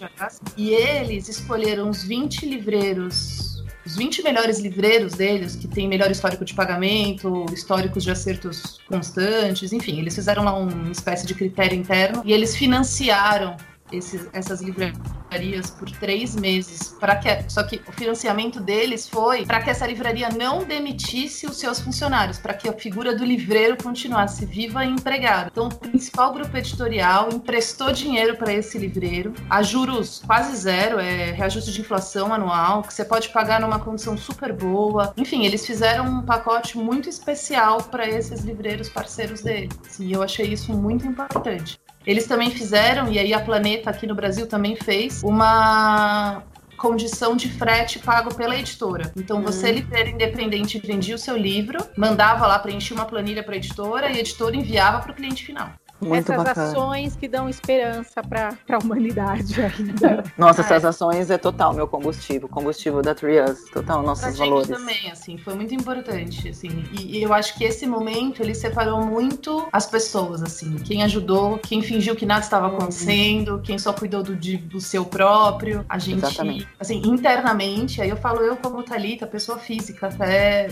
E 0.55 0.71
eles 0.71 1.27
escolheram 1.27 1.89
os 1.89 2.03
20 2.03 2.45
livreiros 2.45 3.56
os 3.87 3.95
20 3.95 4.21
melhores 4.21 4.59
livreiros 4.59 5.13
deles, 5.13 5.55
que 5.55 5.65
tem 5.65 5.87
melhor 5.87 6.11
histórico 6.11 6.43
de 6.43 6.53
pagamento, 6.53 7.45
históricos 7.53 8.03
de 8.03 8.11
acertos 8.11 8.81
constantes, 8.85 9.71
enfim, 9.71 9.97
eles 9.97 10.13
fizeram 10.13 10.43
lá 10.43 10.53
uma 10.53 10.91
espécie 10.91 11.25
de 11.25 11.33
critério 11.33 11.77
interno 11.77 12.21
e 12.25 12.33
eles 12.33 12.53
financiaram 12.53 13.55
esses, 13.91 14.27
essas 14.33 14.61
livrarias 14.61 15.69
por 15.69 15.89
três 15.91 16.35
meses. 16.35 16.95
para 16.99 17.15
que 17.15 17.49
Só 17.49 17.63
que 17.63 17.81
o 17.87 17.91
financiamento 17.91 18.59
deles 18.59 19.07
foi 19.07 19.45
para 19.45 19.61
que 19.61 19.69
essa 19.69 19.85
livraria 19.85 20.29
não 20.29 20.63
demitisse 20.63 21.45
os 21.45 21.57
seus 21.57 21.79
funcionários, 21.79 22.37
para 22.37 22.53
que 22.53 22.67
a 22.67 22.73
figura 22.73 23.15
do 23.15 23.23
livreiro 23.23 23.77
continuasse 23.81 24.45
viva 24.45 24.85
e 24.85 24.89
empregada. 24.89 25.49
Então, 25.51 25.67
o 25.67 25.75
principal 25.75 26.33
grupo 26.33 26.55
editorial 26.57 27.29
emprestou 27.31 27.91
dinheiro 27.91 28.35
para 28.35 28.53
esse 28.53 28.77
livreiro, 28.77 29.33
a 29.49 29.61
juros 29.61 30.21
quase 30.25 30.55
zero, 30.55 30.99
é 30.99 31.31
reajuste 31.31 31.71
de 31.71 31.81
inflação 31.81 32.33
anual, 32.33 32.81
que 32.81 32.93
você 32.93 33.05
pode 33.05 33.29
pagar 33.29 33.59
numa 33.59 33.79
condição 33.79 34.17
super 34.17 34.53
boa. 34.53 35.13
Enfim, 35.17 35.45
eles 35.45 35.65
fizeram 35.65 36.05
um 36.05 36.21
pacote 36.21 36.77
muito 36.77 37.09
especial 37.09 37.83
para 37.83 38.07
esses 38.07 38.41
livreiros 38.41 38.89
parceiros 38.89 39.41
deles. 39.41 39.77
E 39.99 40.11
eu 40.11 40.23
achei 40.23 40.47
isso 40.47 40.73
muito 40.73 41.05
importante. 41.05 41.79
Eles 42.07 42.25
também 42.25 42.49
fizeram, 42.49 43.11
e 43.11 43.19
aí 43.19 43.33
a 43.33 43.39
Planeta 43.41 43.89
aqui 43.89 44.07
no 44.07 44.15
Brasil 44.15 44.47
também 44.47 44.77
fez, 44.77 45.21
uma 45.21 46.41
condição 46.77 47.35
de 47.35 47.49
frete 47.49 47.99
pago 47.99 48.33
pela 48.33 48.55
editora. 48.55 49.11
Então, 49.17 49.41
você, 49.41 49.69
hum. 49.69 49.73
livreiro 49.73 50.09
independente, 50.11 50.79
vendia 50.79 51.15
o 51.15 51.17
seu 51.17 51.35
livro, 51.35 51.79
mandava 51.97 52.47
lá, 52.47 52.57
preencher 52.59 52.93
uma 52.93 53.03
planilha 53.03 53.43
para 53.43 53.55
a 53.55 53.57
editora 53.57 54.09
e 54.09 54.15
a 54.15 54.19
editora 54.19 54.55
enviava 54.55 54.99
para 54.99 55.11
o 55.11 55.15
cliente 55.15 55.45
final. 55.45 55.69
Muito 55.99 56.31
essas 56.31 56.43
bacana. 56.43 56.67
ações 56.67 57.15
que 57.15 57.27
dão 57.27 57.49
esperança 57.49 58.21
para 58.21 58.55
a 58.69 58.77
humanidade 58.77 59.55
ainda. 59.61 60.23
Nossa, 60.37 60.61
essas 60.61 60.83
é. 60.83 60.87
ações 60.87 61.29
é 61.29 61.37
total 61.37 61.73
meu 61.73 61.87
combustível, 61.87 62.47
combustível 62.47 63.01
da 63.01 63.15
Trias, 63.15 63.63
total 63.71 64.03
nossos 64.03 64.35
pra 64.35 64.45
valores. 64.45 64.67
Gente 64.67 64.77
também, 64.77 65.11
assim, 65.11 65.37
foi 65.37 65.55
muito 65.55 65.73
importante, 65.73 66.49
assim, 66.49 66.83
e, 66.93 67.17
e, 67.17 67.23
eu 67.23 67.33
acho 67.33 67.57
que 67.57 67.63
esse 67.63 67.87
momento 67.87 68.41
ele 68.41 68.53
separou 68.53 69.03
muito 69.03 69.67
as 69.71 69.87
pessoas, 69.87 70.43
assim, 70.43 70.75
quem 70.75 71.03
ajudou, 71.03 71.57
quem 71.57 71.81
fingiu 71.81 72.15
que 72.15 72.25
nada 72.25 72.41
estava 72.41 72.67
acontecendo, 72.67 73.55
uhum. 73.55 73.61
quem 73.61 73.77
só 73.79 73.91
cuidou 73.91 74.21
do, 74.21 74.35
de, 74.35 74.57
do 74.57 74.79
seu 74.79 75.03
próprio, 75.03 75.83
a 75.89 75.97
gente, 75.97 76.23
Exatamente. 76.23 76.67
assim, 76.79 77.01
internamente, 77.05 78.01
aí 78.01 78.09
eu 78.09 78.17
falo 78.17 78.41
eu 78.41 78.55
como 78.57 78.83
Thalita, 78.83 79.25
pessoa 79.25 79.57
física, 79.57 80.07
até 80.07 80.69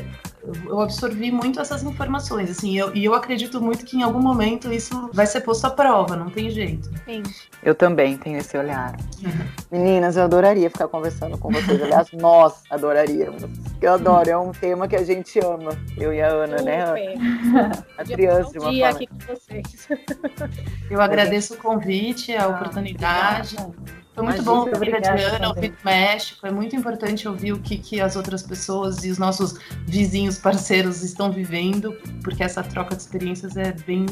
eu 0.66 0.80
absorvi 0.80 1.32
muito 1.32 1.60
essas 1.60 1.84
informações, 1.84 2.50
assim, 2.50 2.78
eu, 2.78 2.96
e 2.96 3.04
eu 3.06 3.14
acredito 3.14 3.62
muito 3.62 3.86
que 3.86 3.98
em 3.98 4.04
algum 4.04 4.20
momento 4.20 4.72
isso 4.72 5.10
vai 5.14 5.26
ser 5.26 5.42
posto 5.42 5.66
à 5.66 5.70
prova, 5.70 6.16
não 6.16 6.30
tem 6.30 6.50
jeito. 6.50 6.90
Sim. 7.06 7.24
Eu 7.64 7.74
também 7.74 8.18
tenho 8.18 8.38
esse 8.38 8.58
olhar. 8.58 8.96
Meninas, 9.72 10.18
eu 10.18 10.24
adoraria 10.24 10.70
ficar 10.70 10.88
conversando 10.88 11.38
com 11.38 11.52
vocês. 11.52 11.82
Aliás, 11.82 12.10
nós 12.14 12.64
adoraríamos. 12.70 13.44
Eu 13.82 13.94
adoro, 13.94 14.30
é 14.30 14.38
um 14.38 14.52
tema 14.52 14.88
que 14.88 14.96
a 14.96 15.04
gente 15.04 15.40
ama. 15.40 15.72
Eu 15.98 16.14
e 16.14 16.22
a 16.22 16.28
Ana, 16.28 16.62
né, 16.62 16.86
Super. 16.86 17.18
né, 17.18 17.60
Ana? 17.60 17.86
A 17.98 18.04
criança 18.04 18.52
de 18.52 18.60
uma 18.60 18.70
dia 18.72 18.90
aqui 18.90 19.08
com 19.08 19.18
vocês. 19.34 19.88
Eu 20.90 21.02
agradeço 21.02 21.56
o 21.56 21.58
convite, 21.58 22.36
a 22.36 22.46
ah, 22.46 22.48
oportunidade. 22.50 23.56
Obrigada. 23.58 23.95
Foi 24.16 24.24
muito 24.24 24.42
Imagina, 24.42 24.66
bom 24.66 24.70
ouvir 24.74 24.96
a 24.96 25.00
Diana, 25.00 25.50
ouvir 25.50 25.70
do 25.72 25.78
México. 25.84 26.48
É 26.48 26.52
muito 26.52 26.74
importante 26.74 27.28
ouvir 27.28 27.52
o 27.52 27.60
que, 27.60 27.78
que 27.78 28.00
as 28.00 28.16
outras 28.16 28.42
pessoas 28.42 29.04
e 29.04 29.12
os 29.12 29.18
nossos 29.18 29.60
vizinhos, 29.86 30.38
parceiros 30.38 31.04
estão 31.04 31.30
vivendo, 31.30 31.94
porque 32.24 32.42
essa 32.42 32.64
troca 32.64 32.96
de 32.96 33.02
experiências 33.02 33.58
é 33.58 33.74
bem 33.74 34.06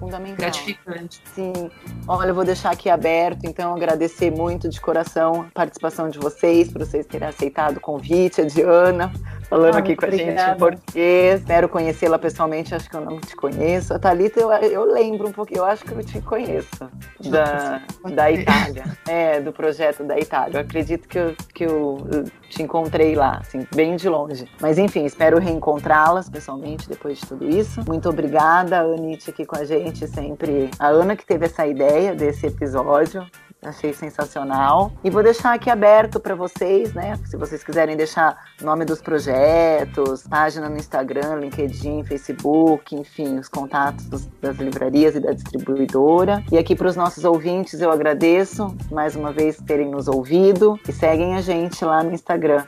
fundamental. 0.00 0.36
Gratificante. 0.36 1.22
Sim. 1.32 1.70
Olha, 2.08 2.30
eu 2.30 2.34
vou 2.34 2.44
deixar 2.44 2.72
aqui 2.72 2.90
aberto, 2.90 3.44
então 3.44 3.72
agradecer 3.72 4.32
muito 4.32 4.68
de 4.68 4.80
coração 4.80 5.42
a 5.42 5.50
participação 5.54 6.08
de 6.08 6.18
vocês, 6.18 6.72
por 6.72 6.84
vocês 6.84 7.06
terem 7.06 7.28
aceitado 7.28 7.76
o 7.76 7.80
convite, 7.80 8.40
a 8.40 8.44
Diana, 8.44 9.12
falando 9.50 9.74
ah, 9.74 9.78
aqui 9.78 9.96
com 9.96 10.06
obrigada. 10.06 10.32
a 10.32 10.46
gente 10.46 10.54
em 10.54 10.58
português. 10.58 11.40
Espero 11.40 11.68
conhecê-la 11.68 12.18
pessoalmente, 12.18 12.74
acho 12.74 12.88
que 12.88 12.96
eu 12.96 13.00
não 13.00 13.18
te 13.18 13.34
conheço. 13.34 13.92
A 13.92 13.98
Thalita, 13.98 14.40
eu, 14.40 14.50
eu 14.52 14.84
lembro 14.84 15.28
um 15.28 15.32
pouquinho, 15.32 15.58
eu 15.58 15.64
acho 15.64 15.84
que 15.84 15.92
eu 15.92 16.04
te 16.04 16.20
conheço, 16.22 16.88
da, 17.28 17.82
da 18.14 18.30
Itália. 18.30 18.84
É, 19.08 19.40
do 19.40 19.52
projeto 19.52 20.04
da 20.04 20.16
Itália. 20.18 20.58
Eu 20.58 20.60
acredito 20.60 21.08
que 21.08 21.18
eu, 21.18 21.34
que 21.52 21.64
eu, 21.64 22.06
eu 22.12 22.24
te 22.48 22.62
encontrei 22.62 23.16
lá, 23.16 23.38
assim, 23.40 23.66
bem 23.74 23.96
de 23.96 24.08
longe. 24.08 24.48
Mas 24.60 24.78
enfim, 24.78 25.04
espero 25.04 25.38
reencontrá-las 25.38 26.30
pessoalmente 26.30 26.88
depois 26.88 27.18
de 27.18 27.26
tudo 27.26 27.48
isso. 27.48 27.82
Muito 27.88 28.08
obrigada, 28.08 28.80
Anite, 28.80 29.30
aqui 29.30 29.44
com 29.44 29.56
a 29.56 29.64
gente 29.64 30.06
sempre. 30.06 30.70
A 30.78 30.88
Ana 30.88 31.16
que 31.16 31.26
teve 31.26 31.46
essa 31.46 31.66
ideia 31.66 32.14
desse 32.14 32.46
episódio. 32.46 33.26
Achei 33.62 33.92
sensacional. 33.92 34.90
E 35.04 35.10
vou 35.10 35.22
deixar 35.22 35.52
aqui 35.52 35.68
aberto 35.68 36.18
para 36.18 36.34
vocês, 36.34 36.94
né? 36.94 37.18
Se 37.26 37.36
vocês 37.36 37.62
quiserem 37.62 37.94
deixar 37.94 38.46
nome 38.62 38.86
dos 38.86 39.02
projetos, 39.02 40.22
página 40.22 40.68
no 40.70 40.78
Instagram, 40.78 41.36
LinkedIn, 41.36 42.04
Facebook, 42.04 42.96
enfim, 42.96 43.38
os 43.38 43.48
contatos 43.48 44.26
das 44.40 44.56
livrarias 44.56 45.14
e 45.14 45.20
da 45.20 45.32
distribuidora. 45.32 46.42
E 46.50 46.56
aqui 46.56 46.74
para 46.74 46.88
os 46.88 46.96
nossos 46.96 47.22
ouvintes, 47.24 47.82
eu 47.82 47.90
agradeço 47.90 48.74
mais 48.90 49.14
uma 49.14 49.30
vez 49.30 49.58
terem 49.58 49.90
nos 49.90 50.08
ouvido 50.08 50.80
e 50.88 50.92
seguem 50.92 51.36
a 51.36 51.42
gente 51.42 51.84
lá 51.84 52.02
no 52.02 52.12
Instagram, 52.12 52.64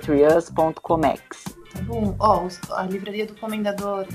trias.comex. 0.00 1.44
Tá 1.74 1.82
bom. 1.82 2.14
Ó, 2.18 2.46
oh, 2.46 2.74
a 2.74 2.84
livraria 2.84 3.26
do 3.26 3.34
Comendador 3.34 4.06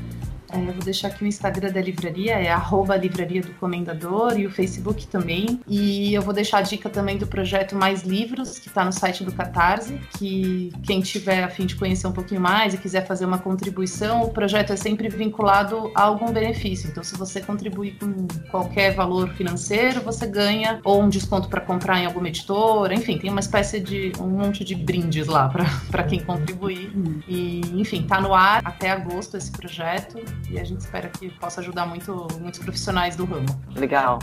é, 0.51 0.71
vou 0.71 0.83
deixar 0.83 1.09
aqui 1.09 1.23
o 1.23 1.27
Instagram 1.27 1.71
da 1.71 1.81
livraria, 1.81 2.33
é 2.33 2.49
arroba 2.49 2.95
Livraria 2.95 3.41
do 3.41 3.53
Comendador 3.53 4.39
e 4.39 4.45
o 4.45 4.51
Facebook 4.51 5.07
também. 5.07 5.59
E 5.67 6.13
eu 6.13 6.21
vou 6.21 6.33
deixar 6.33 6.59
a 6.59 6.61
dica 6.61 6.89
também 6.89 7.17
do 7.17 7.27
projeto 7.27 7.75
Mais 7.75 8.03
Livros, 8.03 8.57
que 8.59 8.67
está 8.67 8.83
no 8.83 8.91
site 8.91 9.23
do 9.23 9.31
Catarse, 9.31 9.99
que 10.17 10.71
quem 10.83 11.01
tiver 11.01 11.43
a 11.43 11.49
fim 11.49 11.65
de 11.65 11.75
conhecer 11.75 12.07
um 12.07 12.11
pouquinho 12.11 12.41
mais 12.41 12.73
e 12.73 12.77
quiser 12.77 13.05
fazer 13.05 13.25
uma 13.25 13.37
contribuição, 13.37 14.23
o 14.23 14.29
projeto 14.29 14.73
é 14.73 14.75
sempre 14.75 15.09
vinculado 15.09 15.91
a 15.95 16.03
algum 16.03 16.31
benefício. 16.31 16.89
Então, 16.89 17.03
se 17.03 17.15
você 17.15 17.41
contribuir 17.41 17.97
com 17.99 18.27
qualquer 18.49 18.95
valor 18.95 19.29
financeiro, 19.33 20.01
você 20.01 20.25
ganha 20.25 20.79
ou 20.83 21.01
um 21.01 21.09
desconto 21.09 21.47
para 21.47 21.61
comprar 21.61 21.99
em 21.99 22.05
alguma 22.05 22.27
editora, 22.27 22.93
enfim, 22.93 23.17
tem 23.17 23.29
uma 23.29 23.39
espécie 23.39 23.79
de 23.79 24.11
um 24.19 24.27
monte 24.27 24.63
de 24.63 24.75
brindes 24.75 25.27
lá 25.27 25.49
para 25.91 26.03
quem 26.03 26.19
contribuir. 26.19 26.91
Hum. 26.95 27.19
E, 27.27 27.61
enfim, 27.73 28.03
tá 28.03 28.19
no 28.19 28.33
ar 28.33 28.61
até 28.65 28.89
agosto 28.89 29.37
esse 29.37 29.51
projeto 29.51 30.19
e 30.49 30.59
a 30.59 30.63
gente 30.63 30.79
espera 30.81 31.09
que 31.09 31.29
possa 31.29 31.61
ajudar 31.61 31.85
muito, 31.85 32.27
muitos 32.39 32.59
profissionais 32.59 33.15
do 33.15 33.25
ramo. 33.25 33.45
Legal. 33.75 34.17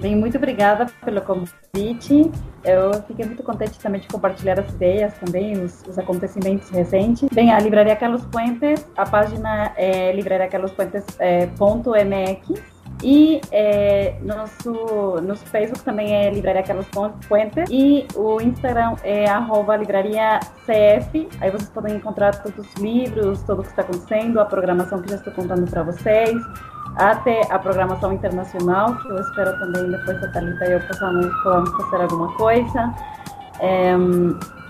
Bem, 0.00 0.16
muito 0.16 0.36
obrigada 0.36 0.86
pelo 1.04 1.20
convite. 1.20 2.30
Eu 2.64 2.92
fiquei 3.06 3.26
muito 3.26 3.42
contente 3.42 3.78
também 3.78 4.00
de 4.00 4.08
compartilhar 4.08 4.58
as 4.58 4.70
ideias 4.70 5.12
também, 5.18 5.62
os, 5.62 5.82
os 5.88 5.98
acontecimentos 5.98 6.70
recentes. 6.70 7.28
Bem, 7.32 7.52
a 7.52 7.60
Livraria 7.60 7.94
Carlos 7.96 8.24
Puentes, 8.26 8.88
a 8.96 9.04
página 9.04 9.72
é 9.76 10.12
livrariacarlospuentes.mx 10.12 12.77
e 13.02 13.40
é, 13.52 14.16
nosso, 14.22 15.20
nosso 15.22 15.44
Facebook 15.46 15.84
também 15.84 16.14
é 16.14 16.30
Livraria 16.30 16.62
Carlos 16.62 16.86
Puentes 17.28 17.64
e 17.70 18.06
o 18.16 18.40
Instagram 18.40 18.96
é 19.04 19.28
arroba 19.28 19.76
livraria 19.76 20.40
CF. 20.66 21.28
Aí 21.40 21.50
vocês 21.50 21.70
podem 21.70 21.96
encontrar 21.96 22.42
todos 22.42 22.66
os 22.66 22.74
livros, 22.74 23.42
tudo 23.42 23.60
o 23.60 23.62
que 23.62 23.70
está 23.70 23.82
acontecendo, 23.82 24.40
a 24.40 24.44
programação 24.44 25.00
que 25.00 25.10
já 25.10 25.16
estou 25.16 25.32
contando 25.32 25.70
para 25.70 25.84
vocês, 25.84 26.36
até 26.96 27.40
a 27.50 27.58
programação 27.58 28.12
internacional, 28.12 28.96
que 28.96 29.08
eu 29.08 29.20
espero 29.20 29.58
também 29.58 29.90
depois 29.90 30.22
a 30.24 30.28
Thalita 30.32 30.64
e 30.66 30.72
eu 30.72 30.80
possamos, 30.80 31.26
possamos 31.42 31.70
fazer 31.70 32.02
alguma 32.02 32.32
coisa. 32.34 32.94
É, 33.60 33.94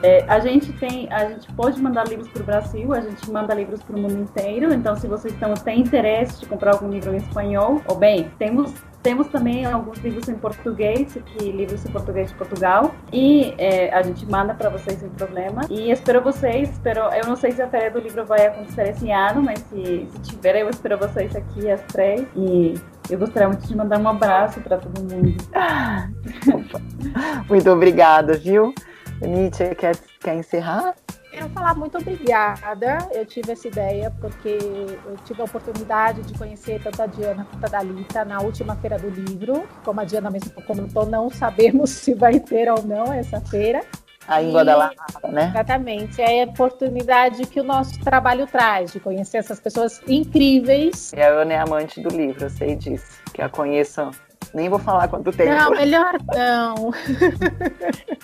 é, 0.02 0.24
a 0.28 0.38
gente 0.38 0.72
tem, 0.74 1.12
a 1.12 1.28
gente 1.28 1.52
pode 1.52 1.80
mandar 1.80 2.06
livros 2.06 2.28
para 2.28 2.42
o 2.42 2.44
Brasil, 2.44 2.92
a 2.92 3.00
gente 3.00 3.30
manda 3.30 3.52
livros 3.54 3.82
para 3.82 3.96
o 3.96 3.98
mundo 3.98 4.18
inteiro. 4.18 4.72
Então, 4.72 4.96
se 4.96 5.06
vocês 5.06 5.34
estão, 5.34 5.54
têm 5.54 5.80
interesse 5.80 6.40
de 6.40 6.46
comprar 6.46 6.74
algum 6.74 6.88
livro 6.88 7.12
em 7.12 7.16
espanhol, 7.16 7.82
ou 7.86 7.96
bem, 7.96 8.30
temos 8.38 8.72
temos 9.02 9.28
também 9.28 9.64
alguns 9.64 9.98
livros 9.98 10.28
em 10.28 10.34
português, 10.34 11.16
que 11.24 11.52
livros 11.52 11.84
em 11.84 11.90
português 11.90 12.30
de 12.30 12.34
Portugal, 12.34 12.92
e 13.12 13.54
é, 13.56 13.92
a 13.94 14.02
gente 14.02 14.26
manda 14.26 14.52
para 14.52 14.68
vocês 14.70 14.98
sem 14.98 15.08
problema. 15.10 15.62
E 15.70 15.90
espero 15.90 16.20
vocês, 16.20 16.70
espero, 16.70 17.02
eu 17.14 17.24
não 17.26 17.36
sei 17.36 17.52
se 17.52 17.62
a 17.62 17.68
feira 17.68 17.90
do 17.90 18.00
livro 18.00 18.26
vai 18.26 18.46
acontecer 18.46 18.88
esse 18.88 19.10
ano, 19.10 19.40
mas 19.40 19.60
se, 19.60 20.06
se 20.10 20.20
tiver, 20.22 20.56
eu 20.56 20.68
espero 20.68 20.98
vocês 20.98 21.34
aqui 21.36 21.70
às 21.70 21.80
três. 21.82 22.26
E 22.36 22.74
eu 23.10 23.18
gostaria 23.18 23.48
muito 23.48 23.66
de 23.66 23.76
mandar 23.76 23.98
um 23.98 24.08
abraço 24.08 24.60
para 24.60 24.78
todo 24.78 25.00
mundo. 25.00 25.36
muito 27.48 27.70
obrigada, 27.70 28.34
viu? 28.34 28.74
Nietzsche, 29.20 29.74
quer, 29.74 29.96
quer 30.20 30.36
encerrar? 30.36 30.94
Quero 31.30 31.48
falar 31.50 31.74
muito 31.74 31.98
obrigada. 31.98 32.98
Eu 33.12 33.24
tive 33.26 33.52
essa 33.52 33.68
ideia 33.68 34.12
porque 34.20 34.58
eu 35.06 35.16
tive 35.24 35.40
a 35.40 35.44
oportunidade 35.44 36.22
de 36.22 36.36
conhecer 36.36 36.82
tanto 36.82 37.02
a 37.02 37.06
Diana 37.06 37.46
quanto 37.50 37.64
a 37.64 37.68
Dalita 37.68 38.24
na 38.24 38.40
última 38.40 38.74
feira 38.76 38.98
do 38.98 39.08
livro. 39.08 39.66
Como 39.84 40.00
a 40.00 40.04
Diana 40.04 40.30
mesmo 40.30 40.50
comentou, 40.62 41.06
não 41.06 41.30
sabemos 41.30 41.90
se 42.02 42.14
vai 42.14 42.40
ter 42.40 42.70
ou 42.70 42.82
não 42.82 43.12
essa 43.12 43.40
feira. 43.40 43.84
A 44.28 44.42
em 44.42 44.52
Guadalajara, 44.52 45.28
né? 45.28 45.48
Exatamente. 45.48 46.20
É 46.20 46.42
a 46.42 46.46
oportunidade 46.46 47.46
que 47.46 47.58
o 47.58 47.64
nosso 47.64 47.98
trabalho 48.00 48.46
traz, 48.46 48.92
de 48.92 49.00
conhecer 49.00 49.38
essas 49.38 49.58
pessoas 49.58 50.02
incríveis. 50.06 51.12
E 51.14 51.20
a 51.20 51.28
Ana 51.28 51.54
é 51.54 51.58
amante 51.58 52.00
do 52.00 52.14
livro, 52.14 52.44
eu 52.44 52.50
sei 52.50 52.76
disso. 52.76 53.18
Que 53.32 53.40
a 53.40 53.48
conheço 53.48 54.10
nem 54.54 54.68
vou 54.68 54.78
falar 54.78 55.08
quanto 55.08 55.30
tempo. 55.32 55.54
Não, 55.54 55.70
melhor 55.70 56.14
não. 56.34 56.92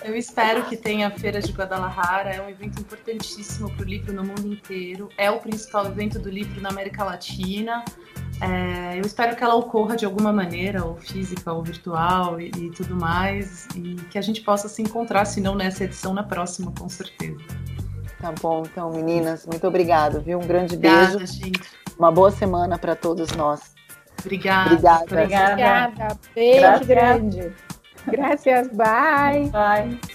Eu 0.03 0.15
espero 0.15 0.63
que 0.63 0.75
tenha 0.75 1.07
a 1.07 1.11
Feira 1.11 1.39
de 1.41 1.51
Guadalajara. 1.51 2.31
É 2.31 2.41
um 2.41 2.49
evento 2.49 2.79
importantíssimo 2.79 3.69
para 3.71 3.83
o 3.83 3.85
livro 3.85 4.13
no 4.13 4.23
mundo 4.23 4.47
inteiro. 4.47 5.09
É 5.17 5.29
o 5.29 5.39
principal 5.39 5.85
evento 5.85 6.19
do 6.19 6.29
livro 6.29 6.61
na 6.61 6.69
América 6.69 7.03
Latina. 7.03 7.83
É, 8.41 8.97
eu 8.97 9.01
espero 9.01 9.35
que 9.35 9.43
ela 9.43 9.55
ocorra 9.55 9.95
de 9.95 10.05
alguma 10.05 10.33
maneira, 10.33 10.83
ou 10.83 10.95
física, 10.95 11.53
ou 11.53 11.63
virtual 11.63 12.39
e, 12.39 12.51
e, 12.57 12.71
tudo 12.71 12.95
mais, 12.95 13.67
e 13.75 13.95
que 14.09 14.17
a 14.17 14.21
gente 14.21 14.41
possa 14.41 14.67
se 14.67 14.81
encontrar, 14.81 15.25
se 15.25 15.39
não 15.39 15.55
nessa 15.55 15.85
edição, 15.85 16.13
na 16.13 16.23
próxima, 16.23 16.71
com 16.77 16.89
certeza. 16.89 17.39
Tá 18.19 18.33
bom, 18.41 18.63
então, 18.69 18.91
meninas, 18.91 19.45
muito 19.45 19.65
obrigado, 19.67 20.21
viu? 20.21 20.39
Um 20.39 20.47
grande 20.47 20.75
Obrigada, 20.75 21.17
beijo. 21.17 21.33
Gente. 21.33 21.61
Uma 21.97 22.11
boa 22.11 22.31
semana 22.31 22.77
para 22.77 22.95
todos 22.95 23.31
nós. 23.31 23.74
Obrigada. 24.23 25.03
Obrigada. 25.03 25.51
Obrigada. 25.53 26.19
Beijo 26.33 26.61
Gracias. 26.61 26.87
grande. 26.87 27.53
Graças. 28.07 28.67
Bye. 28.69 29.49
Bye. 29.51 30.14